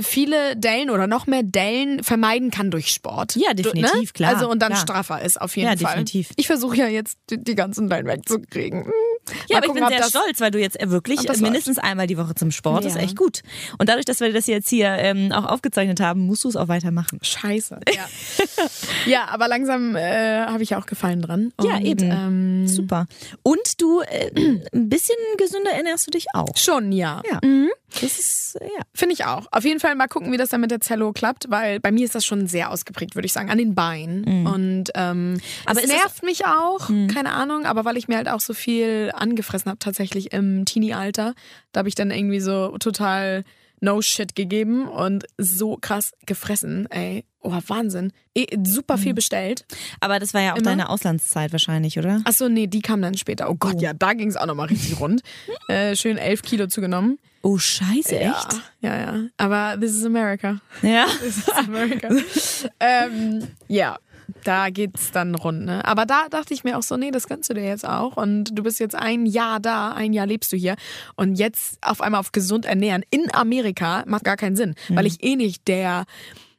[0.00, 3.36] viele Dellen oder noch mehr Dellen vermeiden kann durch Sport.
[3.36, 4.80] Ja, Du- definitiv, klar, Also und dann klar.
[4.82, 6.04] straffer ist auf jeden Ja, Fall.
[6.04, 6.30] definitiv.
[6.36, 8.90] Ich versuche ja jetzt die, die ganzen Dellen wegzukriegen.
[9.48, 11.78] Ja, Mal aber gucken, ich bin sehr stolz, weil du jetzt wirklich ob das mindestens
[11.78, 13.02] einmal die Woche zum Sport ist Ja.
[13.02, 13.40] echt gut.
[13.78, 16.68] Und dadurch, dass wir das jetzt hier ähm, auch aufgezeichnet haben, musst du es auch
[16.68, 17.18] weitermachen.
[17.22, 17.80] Scheiße.
[17.94, 18.06] Ja,
[19.06, 21.52] ja aber langsam äh, habe ich ja auch Gefallen dran.
[21.62, 22.10] Ja, Und, eben.
[22.10, 23.06] Ähm, Super.
[23.42, 24.30] Und du, äh,
[24.74, 26.56] ein bisschen gesünder ernährst du dich auch.
[26.56, 27.22] Schon, ja.
[27.30, 27.40] Ja.
[27.42, 27.70] Mhm.
[28.00, 28.82] Das ist, äh, ja.
[28.92, 29.46] Finde ich auch.
[29.52, 32.04] Auf jeden Fall mal gucken, wie das dann mit der Zello klappt, weil bei mir
[32.04, 34.46] ist das schon sehr ausgeprägt, würde ich sagen, an den Beinen.
[34.46, 38.16] Und ähm, Aber es ist es- nervt mich auch, keine Ahnung, aber weil ich mir
[38.16, 41.34] halt auch so viel angefressen habe, tatsächlich im Teenie-Alter,
[41.72, 43.44] da habe ich dann irgendwie so total
[43.80, 47.24] no shit gegeben und so krass gefressen, ey.
[47.46, 48.12] Oh, Wahnsinn.
[48.34, 49.66] Eh, super viel bestellt.
[50.00, 50.70] Aber das war ja auch Immer?
[50.70, 52.22] deine Auslandszeit wahrscheinlich, oder?
[52.24, 53.50] Achso, nee, die kam dann später.
[53.50, 55.20] Oh Gott, ja, da ging es auch nochmal richtig rund.
[55.68, 57.18] Äh, schön elf Kilo zugenommen.
[57.42, 58.62] Oh, scheiße, Ja, echt?
[58.80, 59.20] ja, ja.
[59.36, 60.60] Aber this is America.
[60.80, 61.06] Ja.
[61.20, 62.08] This is America.
[62.80, 63.98] ähm, ja,
[64.44, 65.64] da geht's dann rund.
[65.64, 65.84] Ne?
[65.84, 68.16] Aber da dachte ich mir auch so, nee, das kannst du dir jetzt auch.
[68.16, 70.76] Und du bist jetzt ein Jahr da, ein Jahr lebst du hier.
[71.16, 74.96] Und jetzt auf einmal auf gesund ernähren in Amerika macht gar keinen Sinn, Mhm.
[74.96, 76.04] weil ich eh nicht der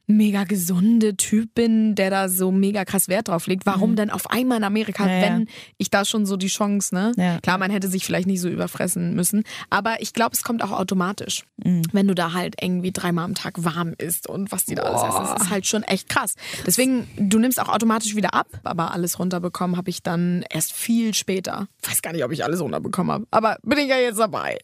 [0.06, 3.66] mega gesunde Typ bin, der da so mega krass Wert drauf legt.
[3.66, 5.08] Warum denn auf einmal in Amerika, Mhm.
[5.10, 5.22] Ja, ja.
[5.22, 5.48] wenn
[5.78, 7.12] ich da schon so die Chance, ne?
[7.16, 7.40] Ja.
[7.40, 10.70] Klar, man hätte sich vielleicht nicht so überfressen müssen, aber ich glaube, es kommt auch
[10.72, 11.44] automatisch.
[11.64, 11.82] Mhm.
[11.92, 15.02] Wenn du da halt irgendwie dreimal am Tag warm isst und was die da alles
[15.02, 16.34] essen, das ist halt schon echt krass.
[16.66, 21.14] Deswegen, du nimmst auch automatisch wieder ab, aber alles runterbekommen habe ich dann erst viel
[21.14, 21.68] später.
[21.82, 24.58] Weiß gar nicht, ob ich alles runterbekommen habe, aber bin ich ja jetzt dabei.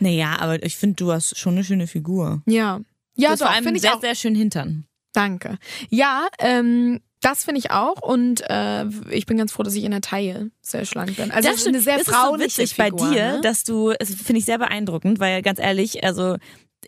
[0.00, 2.42] Naja, aber ich finde, du hast schon eine schöne Figur.
[2.46, 2.80] Ja.
[3.16, 4.00] Ja, du hast doch, vor allem finde ich sehr, auch.
[4.00, 4.84] sehr schön hintern.
[5.12, 5.58] Danke.
[5.88, 9.90] Ja, ähm, das finde ich auch und äh, ich bin ganz froh, dass ich in
[9.90, 11.30] der Taille sehr schlank bin.
[11.30, 13.40] Also das es ist eine sehr das frauliche ist so witzig Figur, bei dir, ne?
[13.40, 16.36] dass du, das finde ich sehr beeindruckend, weil ganz ehrlich, also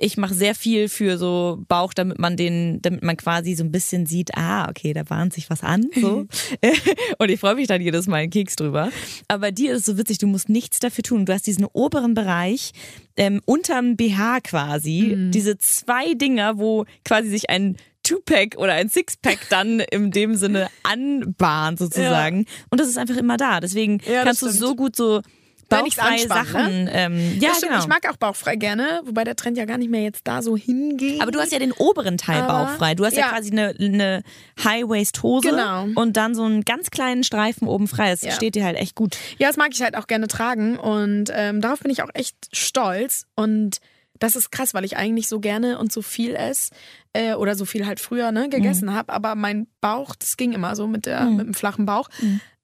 [0.00, 3.70] ich mache sehr viel für so Bauch, damit man den, damit man quasi so ein
[3.72, 5.86] bisschen sieht, ah, okay, da bahnt sich was an.
[5.94, 6.26] So.
[7.18, 8.90] Und ich freue mich dann jedes Mal einen Keks drüber.
[9.28, 11.26] Aber bei dir ist es so witzig, du musst nichts dafür tun.
[11.26, 12.72] Du hast diesen oberen Bereich
[13.16, 15.30] ähm, unterm BH quasi, Mhm.
[15.32, 20.68] diese zwei Dinger, wo quasi sich ein Two-Pack oder ein Six-Pack dann in dem Sinne
[20.82, 22.46] anbahnt sozusagen.
[22.70, 23.60] Und das ist einfach immer da.
[23.60, 25.20] Deswegen Ja, kannst du so gut so
[25.68, 26.88] bauchfreie anspann, Sachen.
[26.92, 27.72] Ähm, ja, stimmt.
[27.72, 27.78] genau.
[27.82, 30.56] Ich mag auch bauchfrei gerne, wobei der Trend ja gar nicht mehr jetzt da so
[30.56, 31.20] hingeht.
[31.20, 32.94] aber du hast ja den oberen Teil Aber- bauchfrei.
[32.94, 33.28] Du hast ja, ja.
[33.28, 34.22] quasi eine, eine
[34.62, 35.86] High-Waist-Hose Genau.
[35.94, 38.10] und dann so einen ganz kleinen Streifen oben frei.
[38.10, 38.32] Das Ja.
[38.32, 39.16] steht dir halt echt gut.
[39.38, 42.36] Ja, das mag ich halt auch gerne tragen und ähm, darauf bin ich auch echt
[42.52, 43.78] stolz und
[44.20, 46.70] das ist krass, weil ich eigentlich so gerne und so viel esse
[47.12, 50.74] äh, oder so viel halt früher ne, gegessen habe, aber mein Bauch, das ging immer
[50.74, 52.08] so mit, der, mit dem flachen Bauch.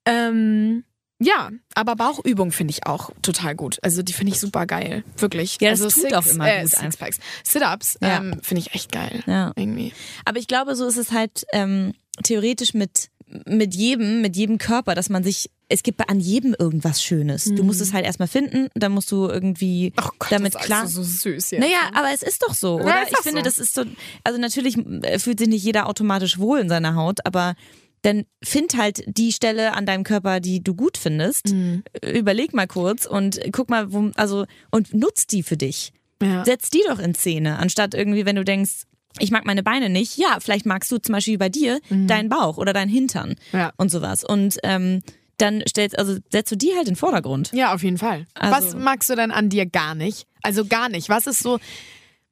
[0.05, 0.83] Ähm,
[1.19, 3.77] ja, aber Bauchübung finde ich auch total gut.
[3.81, 5.57] Also die finde ich super geil, wirklich.
[5.61, 7.19] Ja, das also tut auch immer äh, gut Sixpacks.
[7.43, 8.17] Sit-ups Ja.
[8.17, 9.23] ähm, finde ich echt geil.
[9.25, 9.51] Ja.
[9.55, 9.93] Irgendwie.
[10.25, 13.09] Aber ich glaube, so ist es halt ähm, theoretisch mit,
[13.45, 17.45] mit jedem, mit jedem Körper, dass man sich, es gibt an jedem irgendwas Schönes.
[17.45, 20.83] Du musst es halt erstmal finden, dann musst du irgendwie Oh Gott, damit das klar.
[20.83, 21.59] ist so süß jetzt.
[21.61, 22.87] Naja, aber es ist doch so, oder?
[22.87, 23.45] Ja, ich finde, so.
[23.45, 23.83] das ist so,
[24.23, 27.55] also natürlich äh, fühlt sich nicht jeder automatisch wohl in seiner Haut, aber
[28.05, 31.49] dann find halt die Stelle an deinem Körper, die du gut findest.
[31.53, 31.83] Mhm.
[32.03, 35.91] Überleg mal kurz und guck mal, wo, also, und nutz die für dich.
[36.21, 36.45] Ja.
[36.45, 38.83] Setz die doch in Szene, anstatt irgendwie, wenn du denkst,
[39.19, 40.17] ich mag meine Beine nicht.
[40.17, 43.59] Ja, vielleicht magst du zum Beispiel bei dir deinen Bauch oder deinen Hintern Mhm.
[43.59, 43.71] Ja.
[43.77, 44.23] und sowas.
[44.23, 45.01] Und ähm,
[45.37, 47.51] dann stellst, also setzt du die halt in den Vordergrund.
[47.53, 48.25] Ja, auf jeden Fall.
[48.33, 50.27] Also- Was magst du denn an dir gar nicht?
[50.43, 51.09] Also gar nicht.
[51.09, 51.59] Was ist so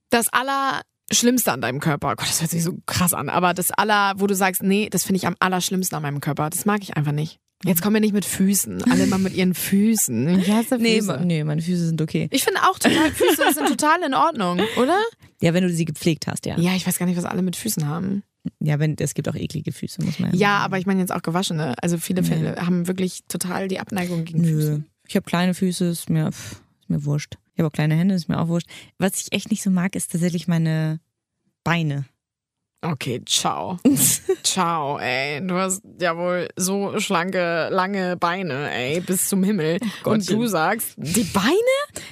[0.10, 0.32] das
[1.14, 2.16] Allerschlimmste an deinem Körper?
[2.16, 3.30] Gott, das hört sich so krass an.
[3.30, 6.50] Aber das Aller, wo du sagst, nee, das finde ich am allerschlimmsten an meinem Körper.
[6.50, 7.40] Das mag ich einfach nicht.
[7.64, 8.84] Jetzt kommen wir nicht mit Füßen.
[8.92, 10.40] Alle mal mit ihren Füßen.
[10.40, 11.08] Ich hasse Nee, Füße.
[11.14, 12.28] ma- nee, meine Füße sind okay.
[12.32, 14.98] Ich finde auch total, Füße sind total in Ordnung, oder?
[15.40, 16.58] Ja, wenn du sie gepflegt hast, ja.
[16.60, 18.24] Ja, ich weiß gar nicht, was alle mit Füßen haben.
[18.60, 20.36] Ja, wenn es gibt auch eklige Füße, muss man ja.
[20.38, 20.64] Ja, sagen.
[20.66, 21.76] aber ich meine jetzt auch gewaschene.
[21.82, 24.48] Also viele Fälle haben wirklich total die Abneigung gegen Nö.
[24.56, 24.84] Füße.
[25.08, 27.38] Ich habe kleine Füße, ist mir, pff, ist mir wurscht.
[27.54, 28.68] Ich habe auch kleine Hände, ist mir auch wurscht.
[28.98, 31.00] Was ich echt nicht so mag, ist tatsächlich meine
[31.64, 32.06] Beine.
[32.82, 33.78] Okay, ciao.
[34.44, 35.40] ciao, ey.
[35.46, 39.80] Du hast ja wohl so schlanke, lange Beine, ey, bis zum Himmel.
[40.04, 41.56] Und du sagst, die Beine?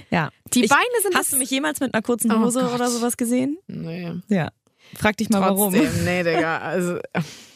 [0.09, 0.29] Ja.
[0.53, 2.73] Die ich, Beine sind Hast du mich jemals mit einer kurzen Oh Hose Gott.
[2.75, 3.57] oder sowas gesehen?
[3.67, 4.13] Nee.
[4.29, 4.51] Ja.
[4.95, 5.73] Frag dich mal warum.
[5.73, 6.59] Trotzdem, nee, Digga.
[6.59, 6.99] Also.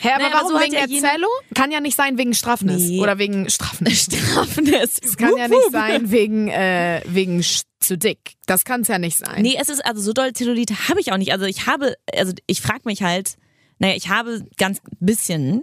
[0.00, 1.28] Hä, aber Naja, aber warum so hat wegen der Zello?
[1.54, 2.82] Kann ja nicht sein wegen Straffnis.
[2.82, 3.00] Nee.
[3.00, 4.04] Oder wegen Straffnis.
[4.04, 4.98] Strafnis.
[5.02, 7.42] Es kann ja nicht sein wegen, äh, wegen
[7.80, 8.34] zu dick.
[8.46, 9.42] Das kann es ja nicht sein.
[9.42, 11.32] Nee, es ist also so doll Zellulite habe ich auch nicht.
[11.32, 13.36] Also ich habe, also ich frage mich halt,
[13.78, 15.62] naja, ich habe ganz bisschen,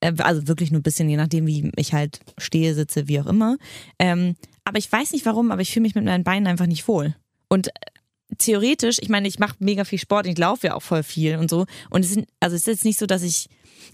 [0.00, 3.26] äh, also wirklich nur ein bisschen, je nachdem, wie ich halt stehe, sitze, wie auch
[3.26, 3.56] immer.
[3.98, 6.86] Ähm, aber ich weiß nicht warum, aber ich fühle mich mit meinen Beinen einfach nicht
[6.88, 7.14] wohl.
[7.48, 7.70] Und
[8.38, 11.50] theoretisch, ich meine, ich mache mega viel Sport, ich laufe ja auch voll viel und
[11.50, 11.66] so.
[11.90, 13.46] Und es sind, also es ist jetzt nicht so, dass ich,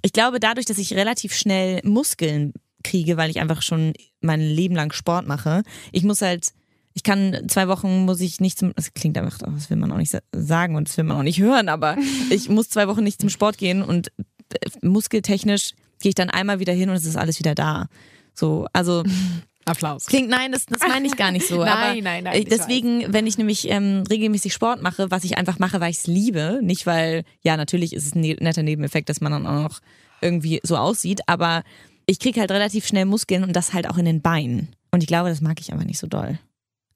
[0.03, 2.53] ich glaube, dadurch, dass ich relativ schnell Muskeln
[2.85, 6.49] kriege, weil ich einfach schon mein Leben lang Sport mache, ich muss halt
[6.94, 9.99] ich kann zwei Wochen muss ich nicht zum, das klingt einfach, das will man auch
[9.99, 11.96] nicht sa- sagen und das will man auch nicht hören, aber
[12.31, 16.59] ich muss zwei Wochen nicht zum Sport gehen und äh, muskeltechnisch gehe ich dann einmal
[16.59, 17.88] wieder hin und es ist alles wieder da.
[18.33, 19.03] So, also
[19.66, 20.07] Applaus.
[20.07, 21.57] klingt, nein, das, das meine ich gar nicht so.
[21.64, 25.37] Nein, nein, nein, äh, ich Deswegen, wenn ich nämlich ähm, regelmäßig Sport mache, was ich
[25.37, 28.62] einfach mache, weil ich es liebe, nicht weil, ja, natürlich ist es ein ne- netter
[28.62, 29.81] Nebeneffekt, dass man dann auch noch
[30.20, 31.62] irgendwie so aussieht, aber
[32.07, 34.68] ich kriege halt relativ schnell Muskeln und das halt auch in den Beinen.
[34.92, 36.38] Und ich glaube, das mag ich einfach nicht so doll.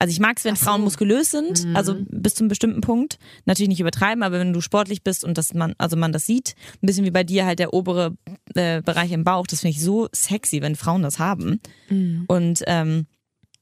[0.00, 0.64] Also ich mag es, wenn so.
[0.64, 1.76] Frauen muskulös sind, Mhm.
[1.76, 3.18] also bis zu einem bestimmten Punkt.
[3.44, 6.54] Natürlich nicht übertreiben, aber wenn du sportlich bist und das man, also man das sieht,
[6.82, 8.16] ein bisschen wie bei dir halt der obere
[8.54, 11.60] äh, Bereich im Bauch, das finde ich so sexy, wenn Frauen das haben.
[11.90, 12.24] Mhm.
[12.26, 13.06] Und ähm,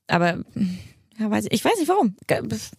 [0.07, 0.38] aber
[1.18, 2.14] ja, weiß ich, ich weiß nicht warum.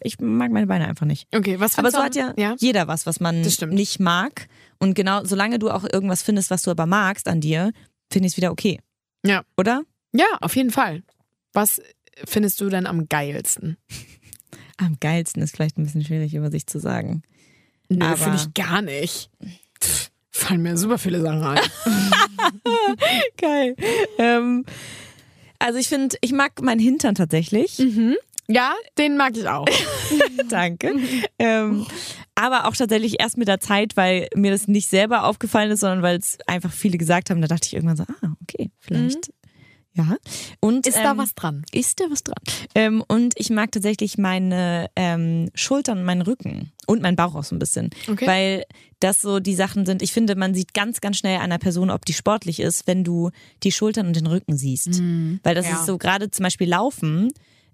[0.02, 1.28] Ich mag meine Beine einfach nicht.
[1.36, 2.56] Okay, was Aber so hat ja, ja?
[2.60, 4.48] jeder was, was man nicht mag.
[4.80, 7.74] Und genau, solange du auch irgendwas findest, was du aber magst an dir,
[8.10, 8.80] finde ich es wieder okay.
[9.26, 9.44] Ja.
[9.58, 9.84] Oder?
[10.14, 11.04] Ja, auf jeden Fall.
[11.52, 11.82] Was
[12.26, 13.78] findest du denn am geilsten?
[14.78, 17.24] Am geilsten ist vielleicht ein bisschen schwierig über sich zu sagen.
[17.90, 19.30] Nö, Aber- finde ich gar nicht.
[19.82, 21.60] Pff, fallen mir super viele Sachen ein.
[23.38, 23.76] Geil.
[24.18, 24.66] Ähm,
[25.60, 27.78] also ich finde, ich mag meinen Hintern tatsächlich.
[28.48, 29.66] Ja, den mag ich auch.
[30.50, 30.96] Danke.
[31.38, 31.86] ähm,
[32.36, 36.02] aber auch tatsächlich erst mit der Zeit, weil mir das nicht selber aufgefallen ist, sondern
[36.02, 37.42] weil es einfach viele gesagt haben.
[37.42, 39.32] Da dachte ich irgendwann so, ah, okay, vielleicht.
[40.00, 40.18] Ja.
[40.60, 41.64] Und, Ist da ähm, was dran?
[41.72, 42.38] Ist da was dran?
[42.76, 47.44] Ähm, und ich mag tatsächlich meine ähm, Schultern und meinen Rücken und meinen Bauch auch
[47.44, 47.90] so ein bisschen.
[48.10, 48.28] Okay.
[48.28, 48.64] Weil
[49.00, 52.06] das so die Sachen sind, ich finde, man sieht ganz, ganz schnell einer Person, ob
[52.06, 53.32] die sportlich ist, wenn du
[53.64, 55.02] die Schultern und den Rücken siehst.
[55.44, 55.76] Weil das ja.
[55.76, 57.32] ist so gerade zum Beispiel Laufen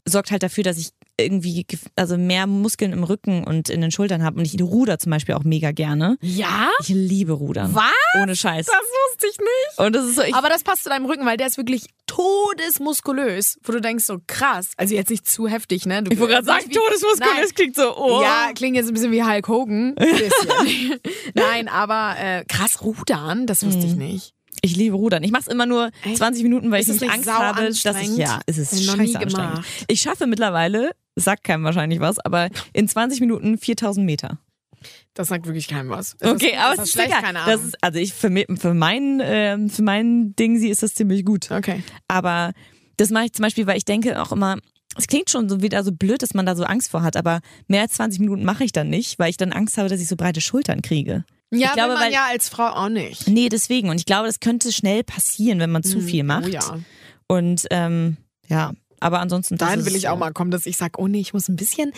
[0.08, 4.24] sorgt halt dafür, dass ich irgendwie also mehr Muskeln im Rücken und in den Schultern
[4.24, 4.40] habe.
[4.40, 6.18] Und ich ruder zum Beispiel auch mega gerne.
[6.22, 6.70] Ja?
[6.82, 7.74] Ich liebe Rudern.
[7.74, 8.22] Was?
[8.22, 8.66] Ohne Scheiß.
[8.66, 9.80] Das wusste ich nicht.
[9.80, 13.58] Und das ist so, Aber das passt zu deinem Rücken, weil der ist wirklich todesmuskulös,
[13.64, 14.72] wo du denkst so krass.
[14.78, 16.04] Also jetzt nicht zu heftig, ne?
[16.04, 17.50] Du, ich wollte gerade sagen, Todesmuskulös Nein.
[17.56, 18.22] klingt so, oh.
[18.22, 19.96] Ja, klingt jetzt ein bisschen wie Hulk Hogan.
[21.34, 23.86] Nein, aber äh, krass rudern, das wusste Mhm.
[23.88, 24.32] ich nicht.
[24.62, 25.22] Ich liebe Rudern.
[25.24, 26.18] Ich mache es immer nur Echt?
[26.18, 29.20] 20 Minuten, weil Ist ich nicht Angst habe, dass ich ja, es ist noch scheiße
[29.20, 29.36] anstrengend.
[29.36, 29.66] gemacht.
[29.90, 34.40] Ich schaffe mittlerweile, sagt keinem wahrscheinlich was, aber in 20 Minuten 4000 Meter.
[35.16, 36.14] Das sagt wirklich keinem was.
[36.14, 37.54] Ist Okay, das, aber ist es das ist schlecht, keine Ahnung.
[37.56, 41.26] Das ist, also ich für, für mein ähm, für mein Ding sie ist das ziemlich
[41.26, 41.50] gut.
[41.52, 41.84] okay.
[42.08, 42.52] Aber
[42.98, 44.58] das mache ich zum Beispiel, weil ich denke auch immer,
[44.98, 47.40] es klingt schon so wieder so blöd, dass man da so Angst vor hat, aber
[47.68, 50.08] mehr als 20 Minuten mache ich dann nicht, weil ich dann Angst habe, dass ich
[50.08, 51.26] so breite Schultern kriege.
[51.52, 53.28] Ja, ich glaube, man weil- ja als Frau auch nicht.
[53.28, 53.90] Nee, deswegen.
[53.90, 56.46] Und ich glaube, das könnte schnell passieren, wenn man zu viel macht.
[56.48, 56.80] Oh ja.
[57.28, 58.74] Und ähm, ja,
[59.06, 59.56] aber ansonsten.
[59.56, 61.92] ist will ich auch mal kommen, dass ich sage, oh nee, ich muss ein bisschen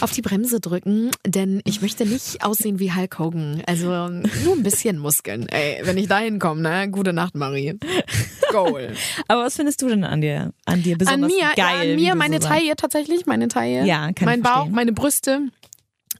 [0.00, 3.62] auf die Bremse drücken, denn ich möchte nicht aussehen wie Hulk Hogan.
[3.66, 5.48] Also nur ein bisschen Muskeln.
[5.48, 6.88] Ey, wenn ich dahin komme, ne?
[6.90, 7.78] Gute Nacht, Marie.
[8.50, 8.92] Goal.
[9.28, 11.56] Aber was findest du denn an dir, an dir An besonders mir, geil?
[11.56, 12.48] ja, an mir meine so?
[12.48, 13.84] Taille tatsächlich, meine Taille.
[13.84, 15.40] Ja, kann Mein Bauch, meine Brüste,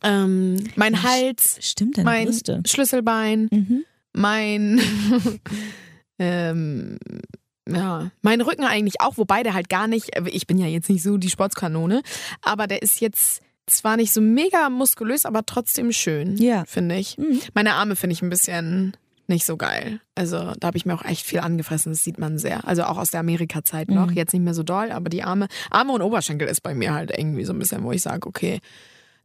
[0.03, 2.63] ähm, mein Hals, Stimmt, deine mein Brüste.
[2.67, 3.85] Schlüsselbein, Mhm.
[4.13, 4.81] mein
[6.19, 6.99] ähm,
[7.75, 11.03] ja, mein Rücken eigentlich auch, wobei der halt gar nicht, ich bin ja jetzt nicht
[11.03, 12.03] so die Sportskanone,
[12.43, 16.65] aber der ist jetzt zwar nicht so mega muskulös, aber trotzdem schön, Ja.
[16.67, 17.17] finde ich.
[17.19, 17.41] Mhm.
[17.55, 18.97] Meine Arme finde ich ein bisschen
[19.29, 20.01] nicht so geil.
[20.17, 22.67] Also da habe ich mir auch echt viel angefressen, das sieht man sehr.
[22.67, 24.17] Also auch aus der Amerika-Zeit noch, Mhm.
[24.17, 27.17] jetzt nicht mehr so doll, aber die Arme, Arme und Oberschenkel ist bei mir halt
[27.17, 28.61] irgendwie so ein bisschen, wo ich sage, okay,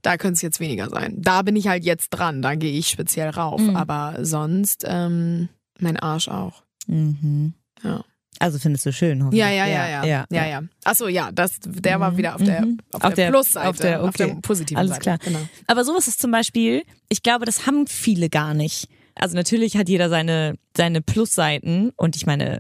[0.04, 1.16] da könnte es jetzt weniger sein.
[1.18, 3.76] Da bin ich halt jetzt dran, da gehe ich speziell rauf, Mhm.
[3.76, 6.62] aber sonst ähm, mein Arsch auch.
[6.86, 7.54] Mhm.
[7.84, 8.04] Ja.
[8.40, 9.40] Also findest du schön, hoffentlich.
[9.40, 10.06] Ja, ja, ja, ja.
[10.06, 10.46] Ja, ja.
[10.48, 10.62] ja.
[10.84, 12.80] Achso, ja, das, der war wieder auf der, Mhm.
[12.94, 14.40] auf Auf der, der- Plusseite, auf der- auf der okay.
[14.42, 15.02] positiven Alles Seite.
[15.02, 15.18] klar.
[15.20, 15.40] Genau.
[15.68, 18.88] Aber sowas ist zum Beispiel, ich glaube, das haben viele gar nicht.
[19.16, 22.60] Also natürlich hat jeder seine, seine Plusseiten und ich meine,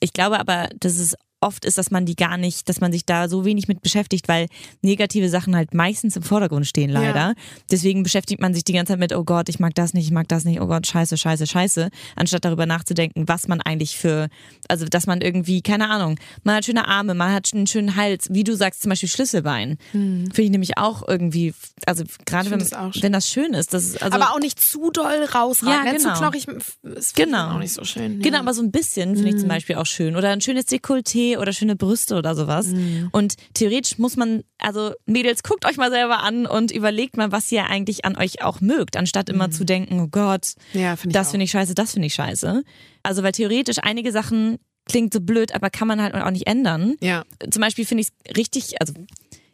[0.00, 3.04] ich glaube aber, dass es oft ist, dass man die gar nicht, dass man sich
[3.06, 4.46] da so wenig mit beschäftigt, weil
[4.82, 7.14] negative Sachen halt meistens im Vordergrund stehen, leider.
[7.14, 7.34] Ja.
[7.70, 10.12] Deswegen beschäftigt man sich die ganze Zeit mit, oh Gott, ich mag das nicht, ich
[10.12, 14.28] mag das nicht, oh Gott, scheiße, scheiße, scheiße, anstatt darüber nachzudenken, was man eigentlich für,
[14.68, 18.28] also dass man irgendwie, keine Ahnung, man hat schöne Arme, man hat einen schönen Hals,
[18.30, 19.78] wie du sagst, zum Beispiel Schlüsselbein.
[19.90, 21.54] Finde ich nämlich auch irgendwie,
[21.86, 25.24] also gerade wenn, wenn das schön ist, das ist also aber auch nicht zu doll
[25.34, 25.86] rausragen.
[25.86, 26.14] Ja, genau.
[26.14, 27.54] Zu knochig finde Genau.
[27.54, 28.20] auch nicht so schön.
[28.20, 28.42] Genau, ja.
[28.42, 30.16] aber so ein bisschen finde ich zum Beispiel auch schön.
[30.16, 32.68] Oder ein schönes Dekolleté oder schöne Brüste oder sowas.
[33.12, 37.52] Und theoretisch muss man, also Mädels, guckt euch mal selber an und überlegt mal, was
[37.52, 41.20] ihr eigentlich an euch auch mögt, anstatt immer zu denken, oh Gott, Ja, finde ich
[41.20, 42.62] das finde ich scheiße, das finde ich scheiße.
[43.02, 46.94] Also weil theoretisch einige Sachen klingt so blöd, aber kann man halt auch nicht ändern.
[47.00, 47.24] Ja.
[47.50, 48.94] Zum Beispiel finde ich es richtig, also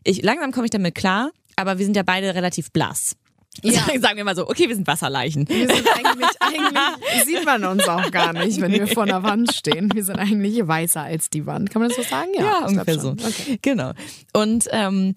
[0.05, 3.17] ich, langsam komme ich damit klar, aber wir sind ja beide relativ blass.
[3.63, 3.83] Ja.
[4.01, 5.49] Sagen wir mal so, okay, wir sind Wasserleichen.
[5.49, 9.53] Wir sind eigentlich, eigentlich sieht man uns auch gar nicht, wenn wir vor einer Wand
[9.55, 9.91] stehen.
[9.95, 11.71] Wir sind eigentlich weißer als die Wand.
[11.71, 12.31] Kann man das so sagen?
[12.37, 13.11] Ja, Ja, ungefähr so.
[13.11, 13.59] Okay.
[13.63, 13.93] Genau.
[14.33, 15.15] Und ähm,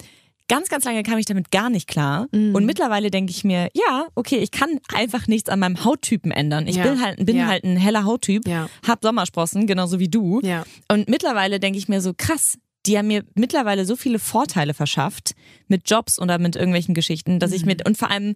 [0.48, 2.28] ganz, ganz lange kam ich damit gar nicht klar.
[2.32, 2.54] Mhm.
[2.56, 6.68] Und mittlerweile denke ich mir, ja, okay, ich kann einfach nichts an meinem Hauttypen ändern.
[6.68, 6.84] Ich Ja.
[6.84, 7.48] bin halt, bin Ja.
[7.48, 8.70] halt ein heller Hauttyp, Ja.
[8.88, 10.42] hab Sommersprossen, genauso wie du.
[10.90, 15.36] Und mittlerweile denke ich mir so, krass, die haben mir mittlerweile so viele Vorteile verschafft
[15.68, 17.68] mit Jobs oder mit irgendwelchen Geschichten, dass ich Mhm.
[17.68, 18.36] mit, und vor allem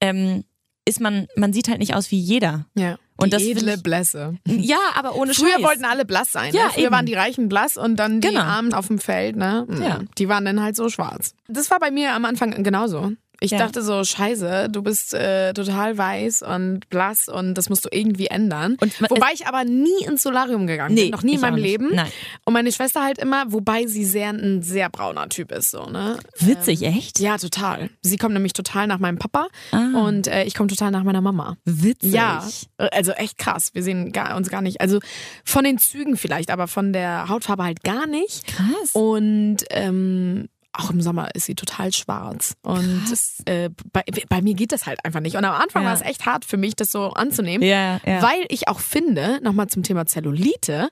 [0.00, 0.44] ähm,
[0.86, 2.66] ist man, man sieht halt nicht aus wie jeder.
[2.76, 2.98] Ja.
[3.16, 4.36] Und die das edle ich- Blässe.
[4.46, 5.62] Ja, aber ohne Früher Scheiß.
[5.62, 6.52] wollten alle blass sein.
[6.52, 6.70] Ja, ne?
[6.74, 6.92] Früher eben.
[6.92, 8.40] waren die Reichen blass und dann die Genau.
[8.40, 9.36] Armen auf dem Feld.
[9.36, 9.64] Ne?
[9.68, 9.82] Mhm.
[9.82, 10.00] Ja.
[10.18, 11.34] Die waren dann halt so schwarz.
[11.48, 13.12] Das war bei mir am Anfang genauso.
[13.40, 13.58] Ich Ja.
[13.58, 18.26] dachte so, scheiße, du bist äh, total weiß und blass und das musst du irgendwie
[18.28, 18.76] ändern.
[18.80, 21.10] Und wobei ich aber nie ins Solarium gegangen Nee, bin.
[21.10, 21.56] Noch nie in meinem.
[21.56, 21.94] Leben.
[21.94, 22.08] Nein.
[22.44, 25.70] Und meine Schwester halt immer, wobei sie sehr ein sehr brauner Typ ist.
[25.70, 26.18] So, ne?
[26.38, 27.18] Witzig, echt?
[27.20, 27.90] Ja, total.
[28.02, 30.06] Sie kommt nämlich total nach meinem Papa Ah.
[30.06, 31.56] und äh, ich komme total nach meiner Mama.
[31.64, 32.12] Witzig.
[32.12, 32.46] Ja,
[32.78, 33.70] also echt krass.
[33.72, 34.80] Wir sehen gar, uns gar nicht.
[34.80, 35.00] Also
[35.44, 38.46] von den Zügen vielleicht, aber von der Hautfarbe halt gar nicht.
[38.46, 38.90] Krass.
[38.92, 42.54] Und ähm, auch im Sommer ist sie total schwarz.
[42.62, 43.02] Und
[43.46, 45.36] äh, bei, bei mir geht das halt einfach nicht.
[45.36, 45.88] Und am Anfang Ja.
[45.88, 47.66] war es echt hart für mich, das so anzunehmen.
[47.66, 48.22] Ja, ja.
[48.22, 50.88] Weil ich auch finde, nochmal zum Thema Zellulite,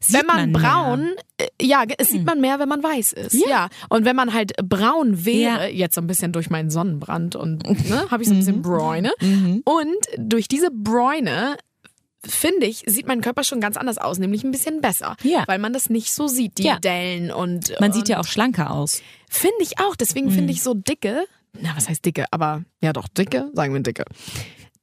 [0.00, 3.34] Sieht wenn man, man braun, äh, ja, es sieht man mehr, wenn man weiß ist.
[3.34, 3.48] Ja.
[3.48, 3.68] Ja.
[3.90, 5.76] Und wenn man halt braun wäre, Ja.
[5.76, 8.40] jetzt so ein bisschen durch meinen Sonnenbrand und ne, habe ich so ein Mhm.
[8.40, 9.12] bisschen Bräune.
[9.64, 11.56] Und durch diese Bräune
[12.26, 15.16] finde ich, sieht mein Körper schon ganz anders aus, nämlich ein bisschen besser.
[15.22, 15.44] Ja.
[15.46, 16.78] Weil man das nicht so sieht, die Ja.
[16.78, 17.74] Dellen und.
[17.80, 19.02] Man und sieht ja auch schlanker aus.
[19.28, 19.96] Finde ich auch.
[19.96, 21.24] Deswegen finde ich so dicke,
[21.60, 22.24] na, was heißt dicke?
[22.30, 24.04] Aber ja, doch, dicke, sagen wir dicke.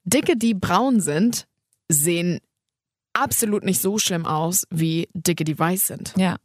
[0.03, 1.45] Dicke, die braun sind,
[1.89, 2.39] sehen
[3.13, 6.13] absolut nicht so schlimm aus wie dicke, die weiß sind.
[6.17, 6.37] Ja.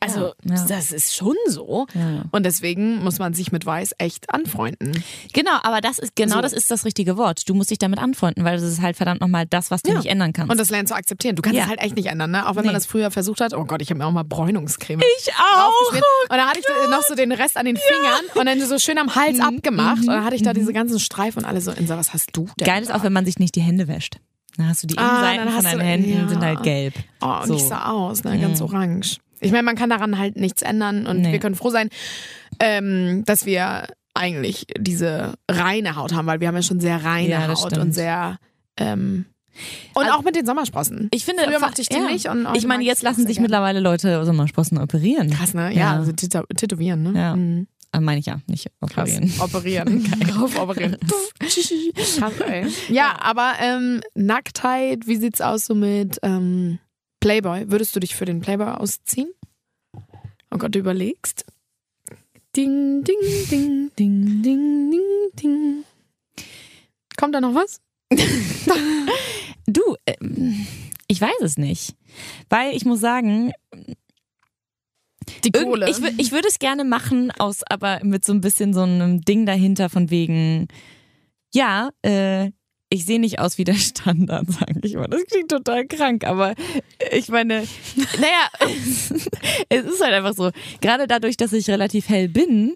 [0.00, 1.86] Also, Ja, das ist schon so.
[1.94, 2.24] Ja.
[2.32, 4.92] Und deswegen muss man sich mit weiß echt anfreunden.
[5.32, 6.40] Genau, aber das ist genau So.
[6.42, 7.48] das ist das richtige Wort.
[7.48, 9.96] Du musst dich damit anfreunden, weil das ist halt verdammt nochmal das, was du Ja.
[9.98, 10.50] nicht ändern kannst.
[10.50, 11.36] Und das lernen zu akzeptieren.
[11.36, 11.64] Du kannst Ja.
[11.64, 12.46] es halt echt nicht ändern, ne?
[12.48, 12.68] Auch wenn Nee.
[12.68, 13.52] man das früher versucht hat.
[13.54, 15.92] Oh Gott, ich habe mir auch mal Bräunungscreme ich auch.
[15.92, 18.98] Und dann hatte ich noch so den Rest an den Fingern und dann so schön
[18.98, 20.00] am Hals abgemacht.
[20.00, 22.46] Und dann hatte ich da diese ganzen Streifen und alle so, Insa, was hast du
[22.58, 22.66] denn?
[22.66, 22.96] Geil ist da?
[22.96, 24.16] auch, wenn man sich nicht die Hände wäscht.
[24.56, 25.02] Dann hast du die Ah,
[25.32, 26.94] Innenseiten dann von deinen du- Händen sind halt gelb.
[27.22, 27.54] Oh, und So.
[27.54, 28.38] ich sah aus, ne?
[28.38, 29.18] ganz orange.
[29.40, 31.32] Ich meine, man kann daran halt nichts ändern und Nee.
[31.32, 31.88] wir können froh sein,
[32.60, 37.28] ähm, dass wir eigentlich diese reine Haut haben, weil wir haben ja schon sehr reine
[37.30, 37.78] Ja, Haut stimmt.
[37.78, 38.38] und sehr
[38.76, 39.26] ähm,
[39.94, 41.08] und Also- auch mit den Sommersprossen.
[41.12, 42.04] Ich finde, Früher mochte ich die ja.
[42.08, 45.30] nicht und ich meine, jetzt lassen sich mittlerweile Leute Sommersprossen operieren.
[45.30, 45.72] krass, ne?
[45.72, 45.92] Ja, Ja.
[45.98, 47.12] also tätow tätowieren, ne?
[47.18, 47.36] Ja.
[47.36, 47.66] Mhm.
[47.92, 49.10] Ah, meine ich ja, nicht Krass.
[49.10, 49.32] operieren.
[49.40, 50.04] Operieren.
[50.28, 50.96] Drauf operieren.
[51.40, 52.66] Krass, ey.
[52.88, 56.78] Ja, aber ähm, Nacktheit, wie sieht's aus so mit ähm,
[57.20, 57.70] Playboy?
[57.70, 59.30] Würdest du dich für den Playboy ausziehen?
[60.50, 61.44] Oh Gott, du überlegst.
[62.56, 63.16] Ding, ding,
[63.50, 65.84] ding, ding, ding, ding, ding.
[67.16, 67.80] Kommt da noch was?
[69.66, 70.66] Du, ähm,
[71.06, 71.94] ich weiß es nicht.
[72.48, 73.52] Weil ich muss sagen,
[75.44, 75.88] Die Kohle.
[75.88, 79.46] Ich, ich würde es gerne machen, aus aber mit so ein bisschen so einem Ding
[79.46, 80.66] dahinter von wegen,
[81.54, 82.50] ja, äh,
[82.90, 85.06] ich sehe nicht aus wie der Standard, sage ich mal.
[85.06, 86.54] Das klingt total krank, aber
[87.12, 87.66] ich meine,
[88.18, 88.48] naja,
[89.68, 90.50] es ist halt einfach so.
[90.80, 92.74] Gerade dadurch, dass ich relativ hell bin,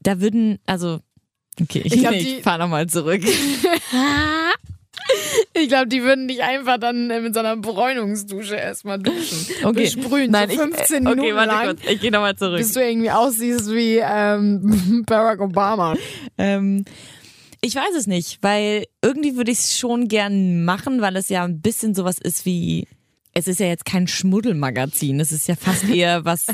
[0.00, 0.98] da würden, also,
[1.60, 3.22] okay, ich, Ich nee, ich fahr nochmal zurück.
[5.54, 9.38] Ich glaube, die würden dich einfach dann äh, mit so einer Bräunungsdusche erstmal duschen.
[9.64, 9.84] Okay.
[9.84, 11.64] Besprühen, Nein, so 15 ich, äh, Minuten okay, warte lang.
[11.66, 12.58] kurz, ich gehe nochmal zurück.
[12.58, 15.94] Bis du irgendwie aussiehst wie ähm, Barack Obama.
[16.38, 16.84] Ähm,
[17.64, 21.44] ich weiß es nicht, weil irgendwie würde ich es schon gern machen, weil es ja
[21.44, 22.88] ein bisschen sowas ist wie.
[23.34, 26.46] Es ist ja jetzt kein Schmuddelmagazin, es ist ja fast eher was.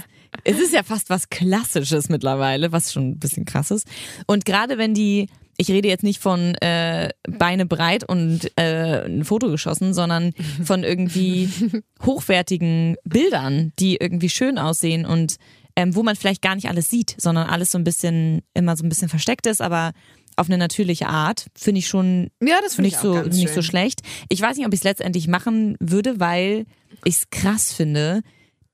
[0.44, 3.88] Es ist ja fast was Klassisches mittlerweile, was schon ein bisschen krass ist.
[4.26, 5.28] Und gerade wenn die
[5.60, 10.84] ich rede jetzt nicht von äh, Beine breit und äh, ein Foto geschossen, sondern von
[10.84, 11.50] irgendwie
[12.06, 15.34] hochwertigen Bildern, die irgendwie schön aussehen und
[15.74, 18.84] ähm, wo man vielleicht gar nicht alles sieht, sondern alles so ein bisschen, immer so
[18.84, 19.92] ein bisschen versteckt ist, aber
[20.38, 23.52] auf eine natürliche Art, finde ich schon Ja, das finde ich nicht auch so nicht
[23.54, 24.00] so schlecht.
[24.28, 26.64] Ich weiß nicht, ob ich es letztendlich machen würde, weil
[27.04, 28.22] ich es krass finde,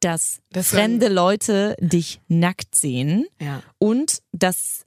[0.01, 3.63] dass Das fremde Leute dich nackt sehen Ja.
[3.79, 4.85] und dass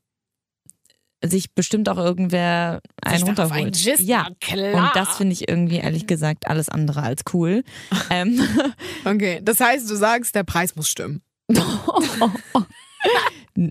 [1.23, 3.53] sich bestimmt auch irgendwer einen runterholt.
[3.75, 4.75] eingisst, Ja, klar.
[4.75, 7.63] und das finde ich irgendwie ehrlich gesagt alles andere als cool.
[8.11, 8.39] ähm,
[9.03, 11.21] Okay, das heißt, du sagst, der Preis muss stimmen.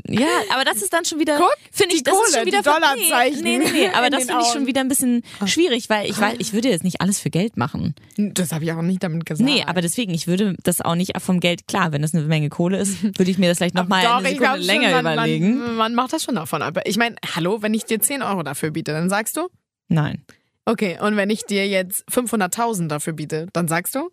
[0.09, 1.39] Ja, aber das ist dann schon wieder,
[1.71, 4.67] finde ich, das ist schon wieder Dollarzeichen Nee, nee, nee, aber das finde ich schon
[4.67, 7.95] wieder ein bisschen schwierig, weil ich weiß, ich würde jetzt nicht alles für Geld machen.
[8.17, 9.49] Das habe ich auch nicht damit gesagt.
[9.49, 12.49] Nee, aber deswegen, ich würde das auch nicht vom Geld, klar, wenn das eine Menge
[12.49, 15.59] Kohle ist, würde ich mir das vielleicht nochmal eine Sekunde glaub länger schon, man, überlegen.
[15.59, 16.81] Man, man macht das schon davon ab.
[16.85, 19.49] Ich meine, hallo, wenn ich dir 10 Euro dafür biete, dann sagst du?
[19.89, 20.25] Nein,
[20.69, 24.11] Okay, und wenn ich dir jetzt 500.000 dafür biete, dann sagst du?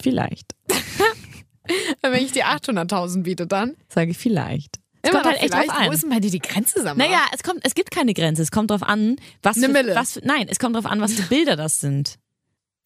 [0.00, 0.56] vielleicht.
[2.02, 3.76] Wenn ich dir 800.000 biete, dann?
[3.88, 4.80] Sage ich vielleicht.
[5.04, 5.80] Es Immer kommt halt echt drauf vielleicht.
[5.80, 5.92] Wo an.
[5.92, 7.06] ist denn bei dir die Grenze, sag mal?
[7.06, 8.40] Naja, es kommt, es gibt keine Grenze.
[8.42, 11.12] Es kommt drauf an, was Eine für, was für, nein, es kommt drauf an, was
[11.12, 12.16] für Bilder das sind.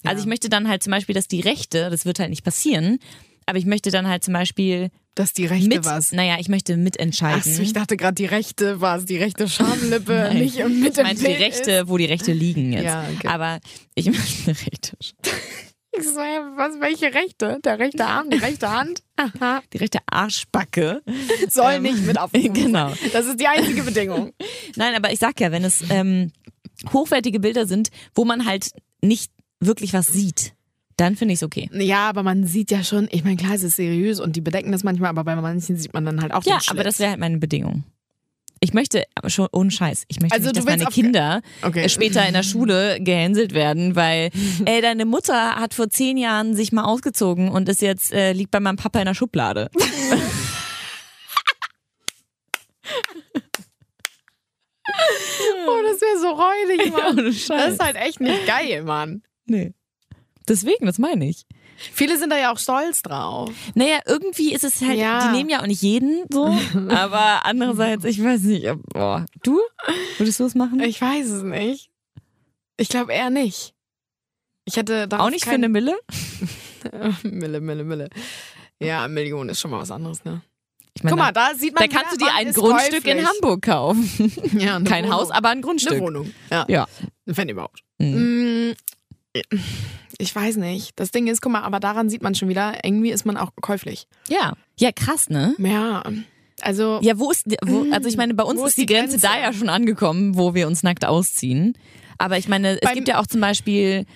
[0.04, 0.20] Also Ja.
[0.22, 2.98] ich möchte dann halt zum Beispiel, dass die Rechte, das wird halt nicht passieren,
[3.46, 6.12] aber ich möchte dann halt zum Beispiel dass die Rechte mit, was.
[6.12, 7.40] naja, ich möchte mitentscheiden.
[7.40, 11.02] Achso, ich dachte gerade, die Rechte war es, die rechte Schamlippe, nicht im mit ich
[11.02, 12.84] meinte die Rechte, wo die Rechte liegen jetzt.
[12.84, 13.26] Ja, okay.
[13.26, 13.58] Aber
[13.96, 14.96] ich möchte Rechte.
[16.06, 17.58] Was, welche Rechte?
[17.64, 19.02] Der rechte Arm, die rechte Hand?
[19.16, 19.62] Aha.
[19.72, 21.02] Die rechte Arschbacke.
[21.48, 22.92] Soll Ähm, nicht mit aufgenommen genau.
[23.12, 24.32] Das ist die einzige Bedingung.
[24.76, 26.32] Nein, aber ich sag ja, wenn es ähm,
[26.92, 28.70] hochwertige Bilder sind, wo man halt
[29.02, 30.54] nicht wirklich was sieht,
[30.96, 31.68] dann finde ich es okay.
[31.72, 34.72] Ja, aber man sieht ja schon, ich meine, klar, es ist seriös und die bedecken
[34.72, 37.20] das manchmal, aber bei manchen sieht man dann halt auch Ja, aber das wäre halt
[37.20, 37.84] meine Bedingung.
[38.60, 41.84] Ich möchte, aber schon ohne Scheiß, ich möchte Also nicht, du dass meine Kinder Okay.
[41.84, 44.30] äh, später in der Schule gehänselt werden, weil
[44.64, 48.50] ey, deine Mutter hat vor zehn Jahren sich mal ausgezogen und ist jetzt äh, liegt
[48.50, 49.70] bei meinem Papa in der Schublade.
[55.66, 57.18] Oh, das wäre so räudig, Mann.
[57.18, 57.48] Ohne Scheiß.
[57.48, 59.22] Das ist halt echt nicht geil, Mann.
[59.46, 59.72] Nee.
[60.48, 61.44] Deswegen, das meine ich.
[61.92, 63.50] Viele sind da ja auch stolz drauf.
[63.74, 65.28] Naja, irgendwie ist es halt, Ja.
[65.30, 66.46] die nehmen ja auch nicht jeden so,
[66.90, 69.60] aber andererseits, ich weiß nicht, boah, du?
[70.18, 70.80] Würdest du es machen?
[70.80, 71.90] Ich weiß es nicht.
[72.76, 73.74] Ich glaube eher nicht.
[74.64, 75.96] Ich hätte auch nicht für kein- eine Mille?
[77.22, 78.08] Mille, Mille, Mille.
[78.80, 80.42] Ja, Million ist schon mal was anderes, ne?
[80.94, 83.26] Ich meine, Guck mal, da sieht man da kannst du dir ein Grundstück in käuflich.
[83.28, 84.32] Hamburg kaufen.
[84.58, 85.16] Ja, eine Kein Wohnung.
[85.18, 86.00] Haus, aber ein Eine Grundstück.
[86.00, 86.32] Wohnung.
[86.50, 86.64] Ja.
[86.68, 86.86] Ja.
[87.24, 87.82] Wenn überhaupt.
[87.98, 88.74] Mhm.
[90.20, 90.92] Ich weiß nicht.
[90.96, 93.50] Das Ding ist, guck mal, aber daran sieht man schon wieder, irgendwie ist man auch
[93.60, 94.06] käuflich.
[94.28, 94.54] Ja.
[94.78, 95.54] Ja, krass, ne?
[95.58, 96.02] Ja.
[96.60, 99.26] Also, Ja, wo ist, wo, also ich meine, bei uns ist die die Grenze, Grenze?
[99.28, 101.78] da ja schon angekommen, wo wir uns nackt ausziehen.
[102.18, 104.06] Aber ich meine, es Beim- gibt ja auch zum Beispiel,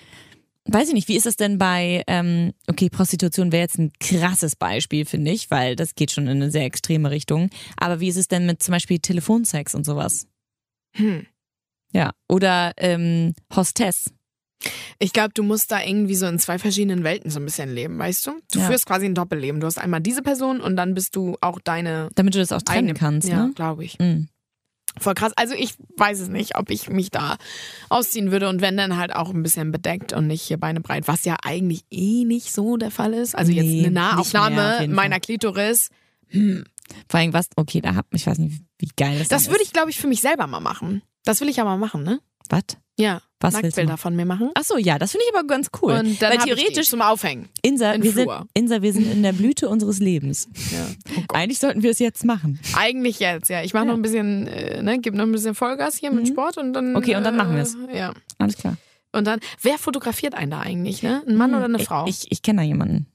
[0.65, 4.57] weiß ich nicht, wie ist das denn bei, ähm, okay, Prostitution wäre jetzt ein krasses
[4.57, 7.49] Beispiel, finde ich, weil das geht schon in eine sehr extreme Richtung.
[7.77, 10.27] Aber wie ist es denn mit zum Beispiel Telefonsex und sowas?
[10.95, 11.25] hm.
[11.93, 12.11] Ja.
[12.27, 14.11] Oder ähm, Hostess.
[14.99, 17.97] Ich glaube, du musst da irgendwie so in zwei verschiedenen Welten so ein bisschen leben,
[17.99, 18.31] weißt du?
[18.51, 18.67] Du Ja.
[18.67, 19.59] führst quasi ein Doppelleben.
[19.61, 22.61] Du hast einmal diese Person und dann bist du auch deine Damit du das auch
[22.61, 22.93] trennen eigene.
[22.99, 23.53] kannst, ja, ne?
[23.53, 23.99] glaube ich.
[23.99, 24.27] Mhm.
[24.99, 25.33] Voll krass.
[25.35, 27.37] Also ich weiß es nicht, ob ich mich da
[27.89, 31.07] ausziehen würde und wenn dann halt auch ein bisschen bedeckt und nicht hier Beine breit,
[31.07, 33.35] was ja eigentlich eh nicht so der Fall ist.
[33.35, 35.19] Also Nee, jetzt eine mehr, Nahaufnahme meiner Fall.
[35.21, 35.89] Klitoris.
[37.09, 39.61] Vor allem was, okay, da hab, ich weiß nicht, wie geil das Das dann würde
[39.63, 39.67] ist.
[39.69, 41.01] ich, glaube ich, für mich selber mal machen.
[41.25, 42.19] Das will ich ja mal machen, ne?
[42.49, 42.63] Was?
[42.99, 43.21] Ja.
[43.39, 44.51] Was willst du Nacktbilder von mir machen.
[44.53, 45.93] Ach so, ja, das finde ich aber ganz cool.
[45.93, 47.49] Und dann Weil theoretisch, zum Aufhängen.
[47.61, 48.29] Insa, in wir sind.
[48.53, 50.47] Insa, wir sind in der Blüte unseres Lebens.
[50.71, 50.85] Ja.
[51.17, 51.37] Oh Gott.
[51.37, 52.59] Eigentlich sollten wir es jetzt machen.
[52.75, 53.61] Eigentlich jetzt, ja.
[53.63, 56.57] Ich mache noch ein bisschen, äh, ne, gebe noch ein bisschen Vollgas hier mit Sport
[56.57, 56.91] und dann.
[56.91, 56.95] Mhm.
[56.95, 57.75] Okay, und dann machen wir's.
[57.91, 58.13] äh, Ja.
[58.37, 58.77] Alles klar.
[59.11, 61.23] Und dann, wer fotografiert einen da eigentlich, ne?
[61.27, 62.05] Ein Mann oder eine Frau?
[62.07, 63.07] Ich, ich kenne da jemanden.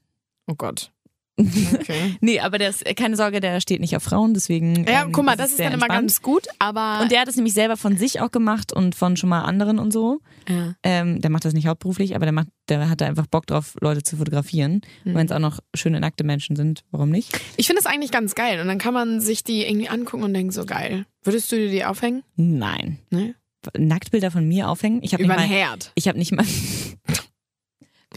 [0.47, 0.91] oh Gott.
[1.39, 2.15] Okay.
[2.21, 4.85] Nee, aber der ist, keine Sorge, der steht nicht auf Frauen, deswegen.
[4.85, 6.07] Ja, ähm, guck mal, das ist sehr dann immer entspannt.
[6.07, 6.99] ganz gut, aber.
[7.01, 9.79] Und der hat es nämlich selber von sich auch gemacht und von schon mal anderen
[9.79, 10.19] und so.
[10.47, 10.75] ja.
[10.83, 14.03] Ähm, der macht das nicht hauptberuflich, aber der macht, der hatte einfach Bock drauf, Leute
[14.03, 14.81] zu fotografieren.
[15.03, 15.11] Hm.
[15.11, 17.39] Und wenn es auch noch schöne nackte Menschen sind, warum nicht?
[17.57, 18.59] Ich finde das eigentlich ganz geil.
[18.61, 21.05] Und dann kann man sich die irgendwie angucken und denken, so geil.
[21.23, 22.23] Würdest du dir die aufhängen?
[22.35, 22.99] Nein.
[23.09, 23.35] Ne?
[23.77, 25.01] Nacktbilder von mir aufhängen?
[25.03, 25.55] Ich habe nicht Über den mal.
[25.55, 25.91] Herd.
[25.95, 26.45] Ich habe nicht mal.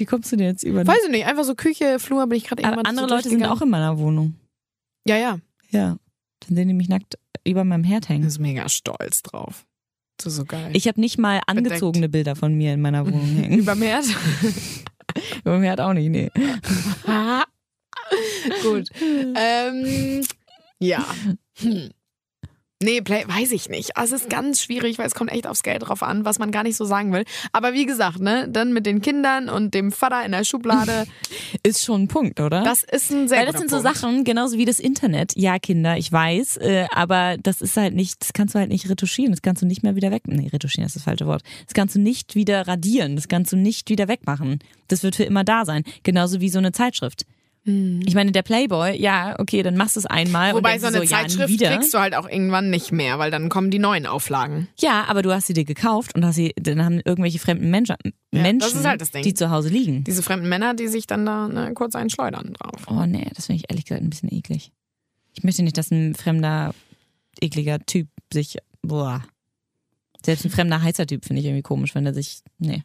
[0.02, 0.84] Wie kommst du denn jetzt über?
[0.84, 3.44] Weiß ich nicht, einfach so Küche, Flur bin ich gerade irgendwann andere so Leute sind
[3.44, 4.34] auch in meiner Wohnung.
[5.06, 5.38] Ja, ja.
[5.70, 5.96] Ja.
[6.40, 8.24] Dann sehen die mich nackt über meinem Herd hängen.
[8.24, 9.64] bist mega stolz drauf.
[10.16, 10.70] Das ist so geil.
[10.72, 11.70] Ich habe nicht mal Bedeckt.
[11.70, 13.60] angezogene Bilder von mir in meiner Wohnung hängen.
[13.60, 14.06] Über dem Herd?
[15.44, 16.28] über dem Herd auch nicht, nee.
[18.64, 18.88] Gut.
[19.36, 20.24] ähm,
[20.80, 21.06] ja.
[21.58, 21.90] Hm.
[22.82, 23.96] Nee, Play, weiß ich nicht.
[23.96, 26.50] Also es ist ganz schwierig, weil es kommt echt aufs Geld drauf an, was man
[26.50, 27.24] gar nicht so sagen will.
[27.52, 31.06] Aber wie gesagt, ne, dann mit den Kindern und dem Vater in der Schublade,
[31.62, 32.62] Ist schon ein Punkt, oder?
[32.64, 33.98] das ist ein sehr Weil das sind so Punkt.
[33.98, 35.32] Sachen, genauso wie das Internet.
[35.36, 38.88] Ja, Kinder, ich weiß, äh, aber das ist halt nicht, das kannst du halt nicht
[38.88, 40.22] retuschieren, das kannst du nicht mehr wieder weg.
[40.26, 41.42] Nee, retuschieren ist das falsche Wort.
[41.66, 44.58] Das kannst du nicht wieder radieren, das kannst du nicht wieder wegmachen.
[44.88, 45.84] Das wird für immer da sein.
[46.02, 47.24] Genauso wie so eine Zeitschrift.
[47.64, 50.96] Ich meine, der Playboy, ja, okay, dann machst du es einmal und Wobei so eine
[50.96, 51.76] so, ja, Zeitschrift wieder.
[51.76, 54.66] kriegst du halt auch irgendwann nicht mehr, weil dann kommen die neuen Auflagen.
[54.80, 57.94] Ja, aber du hast sie dir gekauft und hast sie, dann haben irgendwelche fremden Menschen,
[58.32, 60.02] Ja, Menschen halt die zu Hause liegen.
[60.02, 62.82] Diese fremden Männer, die sich dann da ne, kurz einschleudern drauf.
[62.88, 64.72] Oh nee, das finde ich ehrlich gesagt ein bisschen eklig.
[65.32, 66.74] Ich möchte nicht, dass ein fremder,
[67.40, 69.22] ekliger Typ sich, boah.
[70.24, 72.82] Selbst ein fremder heißer Typ finde ich irgendwie komisch, wenn er sich, nee.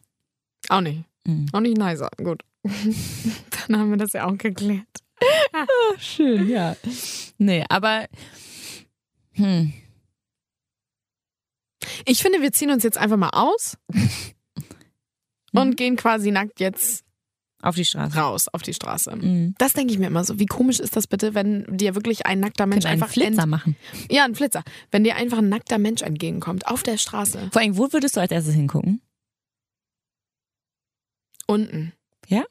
[0.68, 1.02] Auch nicht.
[1.24, 1.46] Mhm.
[1.52, 2.10] Auch nicht nicer.
[2.16, 2.42] Gut.
[2.62, 4.86] Dann haben wir das ja auch geklärt.
[5.98, 6.76] Schön, ja.
[7.38, 8.06] Nee, aber,
[9.32, 9.72] hm.
[12.06, 13.76] Ich finde, wir ziehen uns jetzt einfach mal aus
[15.52, 17.04] und gehen quasi nackt jetzt
[17.62, 18.16] Auf die Straße.
[18.16, 19.14] raus auf die Straße.
[19.16, 19.54] Mhm.
[19.58, 20.38] Das denke ich mir immer so.
[20.38, 23.50] Wie komisch ist das bitte, wenn dir wirklich ein nackter Mensch einen einfach Flitzer ent-
[23.50, 23.76] machen.
[24.10, 24.62] Ja, ein Flitzer.
[24.90, 27.48] Wenn dir einfach ein nackter Mensch entgegenkommt auf der Straße.
[27.52, 29.00] Vor allem, wo würdest du als erstes hingucken?
[31.46, 31.92] Unten.
[32.28, 32.44] Ja?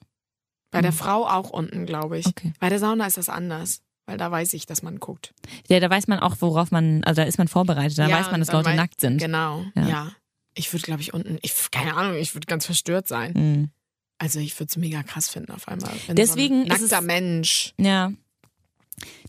[0.72, 0.96] Bei der Mhm.
[0.96, 2.26] Frau auch unten, glaube ich.
[2.26, 2.52] Okay.
[2.60, 3.82] Bei der Sauna ist das anders.
[4.06, 5.34] Weil da weiß ich, dass man guckt.
[5.68, 8.32] Ja, da weiß man auch, worauf man, also da ist man vorbereitet, da Ja, weiß
[8.32, 9.18] man, dass Leute nackt sind.
[9.18, 9.66] Genau.
[9.76, 9.88] Ja.
[9.88, 10.12] Ja.
[10.56, 11.38] Ich würde, glaube ich, unten.
[11.42, 13.34] Ich, keine Ahnung, ich würde ganz verstört sein.
[13.34, 13.70] Mhm.
[14.18, 15.92] Also ich würde es mega krass finden auf einmal.
[16.10, 17.74] Deswegen so ein ist es- nackter Mensch.
[17.78, 18.12] Ja.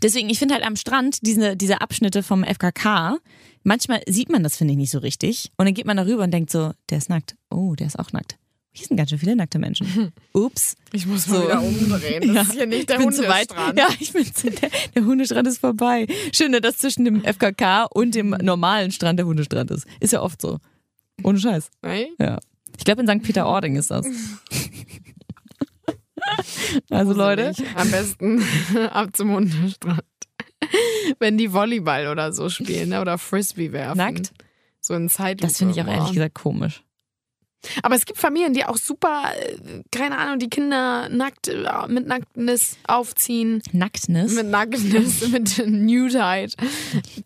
[0.03, 3.19] Deswegen, ich finde halt am Strand diese, diese Abschnitte vom FKK,
[3.65, 5.51] manchmal sieht man das, finde ich, nicht so richtig.
[5.57, 7.37] Und dann geht man darüber und denkt so, der ist nackt.
[7.51, 8.38] Oh, der ist auch nackt.
[8.79, 10.13] Hier sind ganz schön viele nackte Menschen.
[10.33, 10.77] Ups.
[10.93, 11.33] Ich muss So.
[11.35, 12.23] mal wieder umdrehen.
[12.23, 13.49] Das Ja, ist hier nicht der ich bin zu weit.
[13.51, 13.79] Hundestrand.
[13.79, 16.07] Ja, ich bin zu, der, der Hundestrand ist vorbei.
[16.33, 19.87] Schön, dass zwischen dem FKK und dem normalen Strand der Hundestrand ist.
[19.99, 20.59] Ist ja oft so.
[21.25, 21.71] Ohne Scheiß.
[21.83, 22.09] Nee?
[22.21, 22.39] Ja.
[22.79, 23.23] Ich glaube, in St.
[23.23, 24.07] Peter-Ording ist das.
[26.91, 27.53] Also Leute.
[27.75, 28.43] Am besten
[28.93, 30.03] ab zum Hundestrand.
[31.19, 33.01] Wenn die Volleyball oder so spielen ne?
[33.01, 33.97] oder Frisbee werfen.
[33.99, 34.33] Nackt?
[34.81, 35.49] So in Zeitlupe.
[35.49, 36.83] das finde ich auch ehrlich gesagt komisch.
[37.83, 42.07] Aber es gibt Familien, die auch super, äh, keine Ahnung, die Kinder nackt, äh, mit
[42.07, 43.63] Nacktnis aufziehen.
[43.73, 46.55] Nacktness Mit Nacktnis, mit Nudheit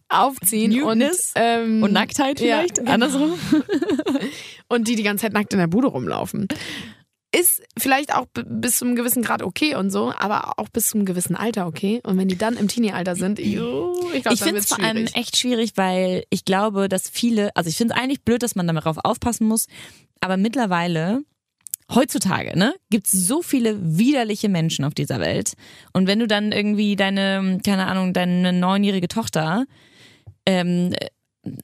[0.09, 0.73] aufziehen.
[0.73, 1.33] Nudeness?
[1.35, 2.77] Und, ähm, und Nacktheit ja, vielleicht?
[2.77, 2.93] genau.
[2.93, 3.39] Andersrum?
[4.69, 6.49] und die die ganze Zeit nackt in der Bude rumlaufen.
[7.35, 10.99] Ist vielleicht auch bis zu einem gewissen Grad okay und so, aber auch bis zu
[10.99, 12.01] einem gewissen Alter okay.
[12.05, 15.39] Und wenn die dann im Teenie-Alter sind, juh, ich Ich finde es vor allem echt
[15.39, 18.99] schwierig, weil ich glaube, dass viele, also ich finde es eigentlich blöd, dass man darauf
[19.03, 19.67] aufpassen muss,
[20.23, 21.25] aber mittlerweile,
[21.95, 25.55] heutzutage, ne, gibt es so viele widerliche Menschen auf dieser Welt.
[25.93, 29.67] Und wenn du dann irgendwie deine, keine Ahnung, deine neunjährige Tochter
[30.47, 31.09] ähm, äh,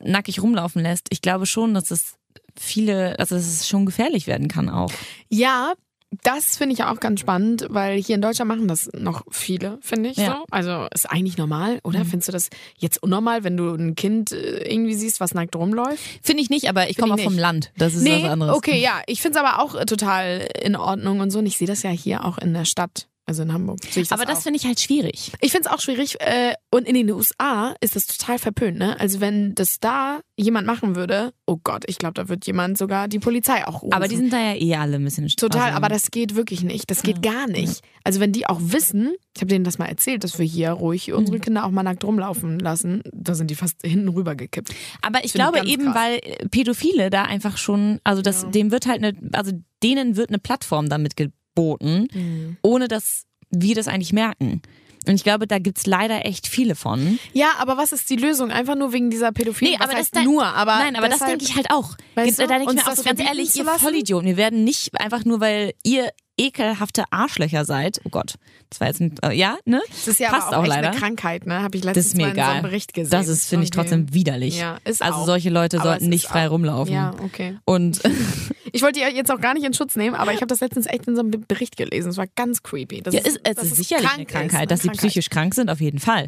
[0.02, 2.16] nackig rumlaufen lässt, ich glaube schon, dass es
[2.58, 4.92] viele, also dass es schon gefährlich werden kann auch.
[5.28, 5.74] Ja,
[6.22, 10.10] das finde ich auch ganz spannend, weil hier in Deutschland machen das noch viele, finde
[10.10, 10.38] ich Ja.
[10.38, 10.44] so.
[10.50, 12.04] Also ist eigentlich normal, oder?
[12.04, 12.48] Findest du das
[12.78, 15.98] jetzt unnormal, wenn du ein Kind äh, irgendwie siehst, was nackt rumläuft?
[16.22, 17.36] Finde ich nicht, aber ich komme auch vom.
[17.38, 17.72] Land.
[17.76, 18.56] Das ist nee, was anderes.
[18.56, 19.00] okay, ja.
[19.06, 21.38] Ich finde es aber auch äh, total in Ordnung und so.
[21.40, 23.78] Und ich sehe das ja hier auch in der Stadt, also in Hamburg.
[23.88, 25.32] Sehe ich das Aber das finde ich halt schwierig.
[25.40, 26.20] Ich finde es auch schwierig.
[26.20, 28.98] Äh, und in den USA ist das total verpönt, ne?
[28.98, 33.06] Also wenn das da jemand machen würde, oh Gott, ich glaube, da wird jemand sogar
[33.08, 33.92] die Polizei auch rufen.
[33.92, 36.62] Aber die sind da ja eh alle ein bisschen Total, also- aber das geht wirklich
[36.62, 36.90] nicht.
[36.90, 37.82] Das geht gar nicht.
[38.04, 41.12] Also wenn die auch wissen, ich habe denen das mal erzählt, dass wir hier ruhig
[41.12, 41.42] unsere Mhm.
[41.42, 44.70] Kinder auch mal nackt rumlaufen lassen, da sind die fast hinten rüber gekippt.
[45.02, 45.94] Aber ich Finde glaube eben, krass.
[45.94, 49.52] weil äh, Pädophile da einfach schon, also das, dem wird halt eine, also
[49.82, 51.14] denen wird eine Plattform damit
[51.58, 52.56] geboten, Mhm.
[52.62, 54.62] ohne dass wir das eigentlich merken.
[55.06, 57.18] Und ich glaube, da gibt's leider echt viele von.
[57.32, 58.50] Ja, aber was ist die Lösung?
[58.50, 59.72] Einfach nur wegen dieser Pädophilie?
[59.74, 61.70] Nee, was aber das heißt da- nur, aber Nein, aber das deshalb- denke ich halt
[61.70, 61.96] auch.
[62.14, 63.64] Weißt da du, denke ich mir auch das so ganz ehrlich, ihr?
[63.64, 68.00] Vollidioten, wir werden nicht einfach nur, weil ihr ekelhafte Arschlöcher seid.
[68.04, 68.34] Oh Gott,
[68.70, 69.82] das war jetzt ein, äh, ja, ne?
[69.88, 70.88] Das ist ja Passt auch, auch leider.
[70.90, 71.62] eine Krankheit, ne?
[71.62, 72.62] Habe ich Das letztens ist mir mal in so einem egal.
[72.62, 73.10] Bericht gesehen.
[73.10, 73.80] Das ist, finde ich, Okay.
[73.80, 74.58] trotzdem widerlich.
[74.58, 75.26] Ja, ist also auch.
[75.26, 76.94] solche Leute Aber sollten nicht frei auch- rumlaufen.
[76.94, 77.58] Ja, okay.
[77.64, 78.00] Und
[78.72, 80.86] Ich wollte die jetzt auch gar nicht in Schutz nehmen, aber ich habe das letztens
[80.86, 82.10] echt in so einem Bericht gelesen.
[82.10, 83.00] Es war ganz creepy.
[83.02, 85.70] Das ja, ist, es ist sicherlich krank eine Krankheit, eine dass sie psychisch krank sind,
[85.70, 86.26] auf jeden Fall.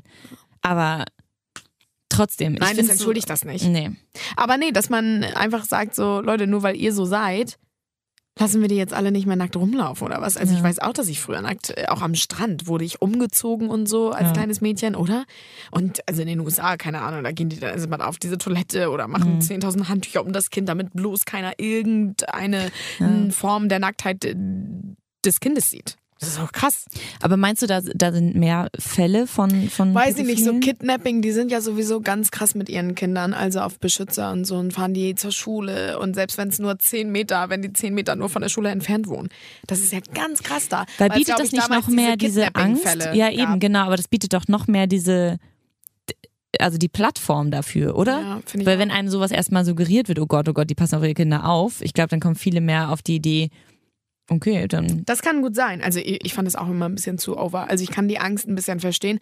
[0.63, 1.05] Aber
[2.09, 2.55] trotzdem.
[2.55, 3.65] ich Nein, das entschuldigt so, das nicht.
[3.67, 3.91] Nee.
[4.37, 7.59] Aber nee, dass man einfach sagt so, Leute, nur weil ihr so seid,
[8.41, 10.37] lassen wir die jetzt alle nicht mehr nackt rumlaufen oder was?
[10.37, 10.59] Also Ja.
[10.59, 13.87] ich weiß auch, dass ich früher nackt, äh, auch am Strand wurde ich umgezogen und
[13.89, 14.33] so als Ja.
[14.33, 15.25] kleines Mädchen, oder?
[15.71, 18.39] Und also in den USA, keine Ahnung, da gehen die dann also mal auf diese
[18.39, 19.41] Toilette oder machen Mhm.
[19.41, 24.35] 10.000 Handtücher um das Kind, damit bloß keiner irgendeine m, Form der Nacktheit äh,
[25.25, 25.97] des Kindes sieht.
[26.21, 26.85] Das ist auch krass.
[27.23, 30.53] Aber meinst du, da, da sind mehr Fälle von von Weiß ich nicht, so?
[30.61, 34.57] Kidnapping, die sind ja sowieso ganz krass mit ihren Kindern, also auf Beschützer und so
[34.57, 37.95] und fahren die zur Schule und selbst wenn es nur zehn Meter, wenn die zehn
[37.95, 39.31] Meter nur von der Schule entfernt wohnen.
[39.67, 40.85] Das ist ja ganz krass da.
[40.99, 42.85] Weil bietet das ich, nicht noch mehr diese, Angst?
[42.85, 43.61] Kidnapping-Fälle Ja, eben, gab.
[43.61, 45.39] genau, aber das bietet doch noch mehr diese,
[46.59, 48.21] also die Plattform dafür, oder?
[48.21, 50.75] Ja, finde ich Weil wenn einem sowas erstmal suggeriert wird, oh Gott, oh Gott, die
[50.75, 53.49] passen auf ihre Kinder auf, ich glaube, dann kommen viele mehr auf die Idee,
[54.31, 55.83] okay, dann Das kann gut sein.
[55.83, 57.69] Also ich, ich fand es auch immer ein bisschen zu over.
[57.69, 59.19] Also ich kann die Angst ein bisschen verstehen,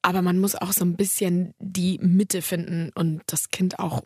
[0.00, 4.02] aber man muss auch so ein bisschen die Mitte finden und das Kind auch,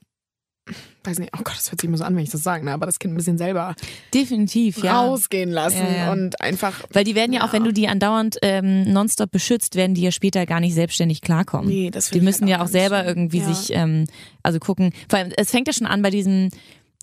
[1.04, 2.72] weiß nicht, oh Gott, das hört sich immer so an, wenn ich das sage, ne?
[2.72, 3.74] aber das Kind ein bisschen selber
[4.14, 5.00] definitiv, ja.
[5.00, 6.12] rausgehen lassen Ja, ja.
[6.12, 6.84] und einfach.
[6.92, 10.12] Weil die werden ja, auch, wenn du die andauernd ähm, nonstop beschützt, werden die ja
[10.12, 11.68] später gar nicht selbstständig klarkommen.
[11.68, 13.08] Nee, das Die müssen halt ja auch selber schlimm.
[13.08, 14.06] irgendwie sich, ähm,
[14.42, 14.92] also gucken.
[15.10, 16.48] Vor allem, es fängt ja schon an bei diesem,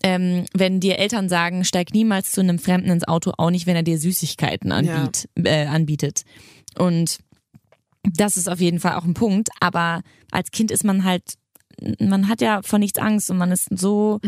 [0.02, 3.76] ähm, wenn dir Eltern sagen, steig niemals zu einem Fremden ins Auto, auch nicht, wenn
[3.76, 6.22] er dir Süßigkeiten anbiet, äh, anbietet.
[6.78, 7.18] Und
[8.02, 9.50] das ist auf jeden Fall auch ein Punkt.
[9.60, 11.34] Aber als Kind ist man halt,
[11.98, 14.20] man hat ja vor nichts Angst und man ist so,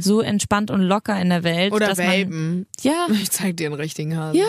[0.00, 1.72] so entspannt und locker in der Welt.
[1.72, 1.74] Mm.
[1.74, 3.06] Oder dass Man, ja.
[3.12, 4.38] Ich zeig dir einen richtigen Hasen.
[4.40, 4.46] Ja.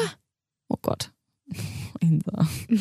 [0.70, 1.12] Oh Gott.
[2.00, 2.48] Insa.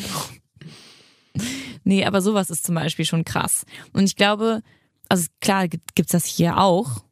[1.83, 3.65] nee, aber sowas ist zum Beispiel schon krass.
[3.93, 4.61] Und ich glaube,
[5.07, 7.03] also klar gibt- gibt's das hier auch,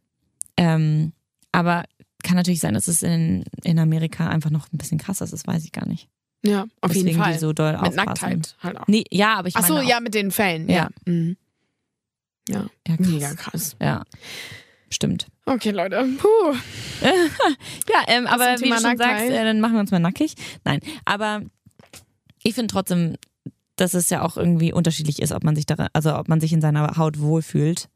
[0.58, 1.14] ähm,
[1.52, 1.84] aber
[2.24, 5.48] kann natürlich sein, dass es in, in Amerika einfach noch ein bisschen krasser ist, das
[5.48, 6.10] weiß ich gar nicht.
[6.46, 7.34] Ja, auf Deswegen jeden Fall.
[7.34, 7.96] die so doll Mit aufpassen.
[8.06, 8.88] Nacktheit halt auch.
[8.88, 10.70] Nee, ja, aber ich Ach meine so, auch, ja, mit den Fällen.
[10.70, 10.76] Ja.
[10.76, 10.90] Ja.
[11.06, 11.38] Mhm.
[12.50, 13.08] Ja, ja krass.
[13.08, 13.76] mega krass.
[13.82, 14.04] Ja,
[14.90, 15.28] stimmt.
[15.46, 16.08] Okay, Leute.
[16.18, 16.56] Puh.
[17.90, 19.20] Ja, ähm, aber wie du schon Nacktheit?
[19.20, 20.36] sagst, äh, dann machen wir uns mal nackig.
[20.64, 21.42] Nein, aber
[22.44, 23.16] ich finde trotzdem,
[23.76, 26.52] dass es ja auch irgendwie unterschiedlich ist, ob man sich da, also ob man sich
[26.54, 27.90] in seiner Haut wohlfühlt.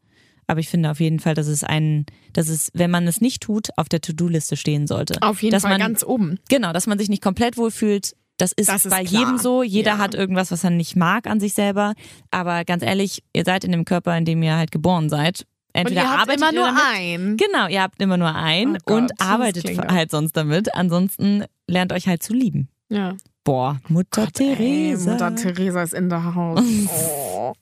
[0.46, 3.42] Aber ich finde auf jeden Fall, dass es ein, dass es, wenn man es nicht
[3.42, 5.20] tut, auf der To-Do-Liste stehen sollte.
[5.22, 6.38] Auf jeden dass Fall man, ganz oben.
[6.48, 8.14] Genau, dass man sich nicht komplett wohlfühlt.
[8.38, 9.20] Das ist, Das ist bei klar.
[9.22, 9.62] jedem so.
[9.62, 9.98] Jeder Ja.
[9.98, 11.94] hat irgendwas, was er nicht mag an sich selber.
[12.30, 15.42] Aber ganz ehrlich, ihr seid in dem Körper, in dem ihr halt geboren seid.
[15.74, 17.36] Und Entweder ihr habt arbeitet immer ihr nur damit, einen.
[17.36, 20.74] Genau, ihr habt immer nur einen Oh Gott, und arbeitet halt sonst damit.
[20.74, 22.68] Ansonsten lernt euch halt zu lieben.
[22.90, 23.16] Ja.
[23.44, 25.12] Boah, Mutter Gott, ey, Theresa.
[25.12, 26.60] Mutter Theresa ist in der Haus.
[27.34, 27.54] Oh,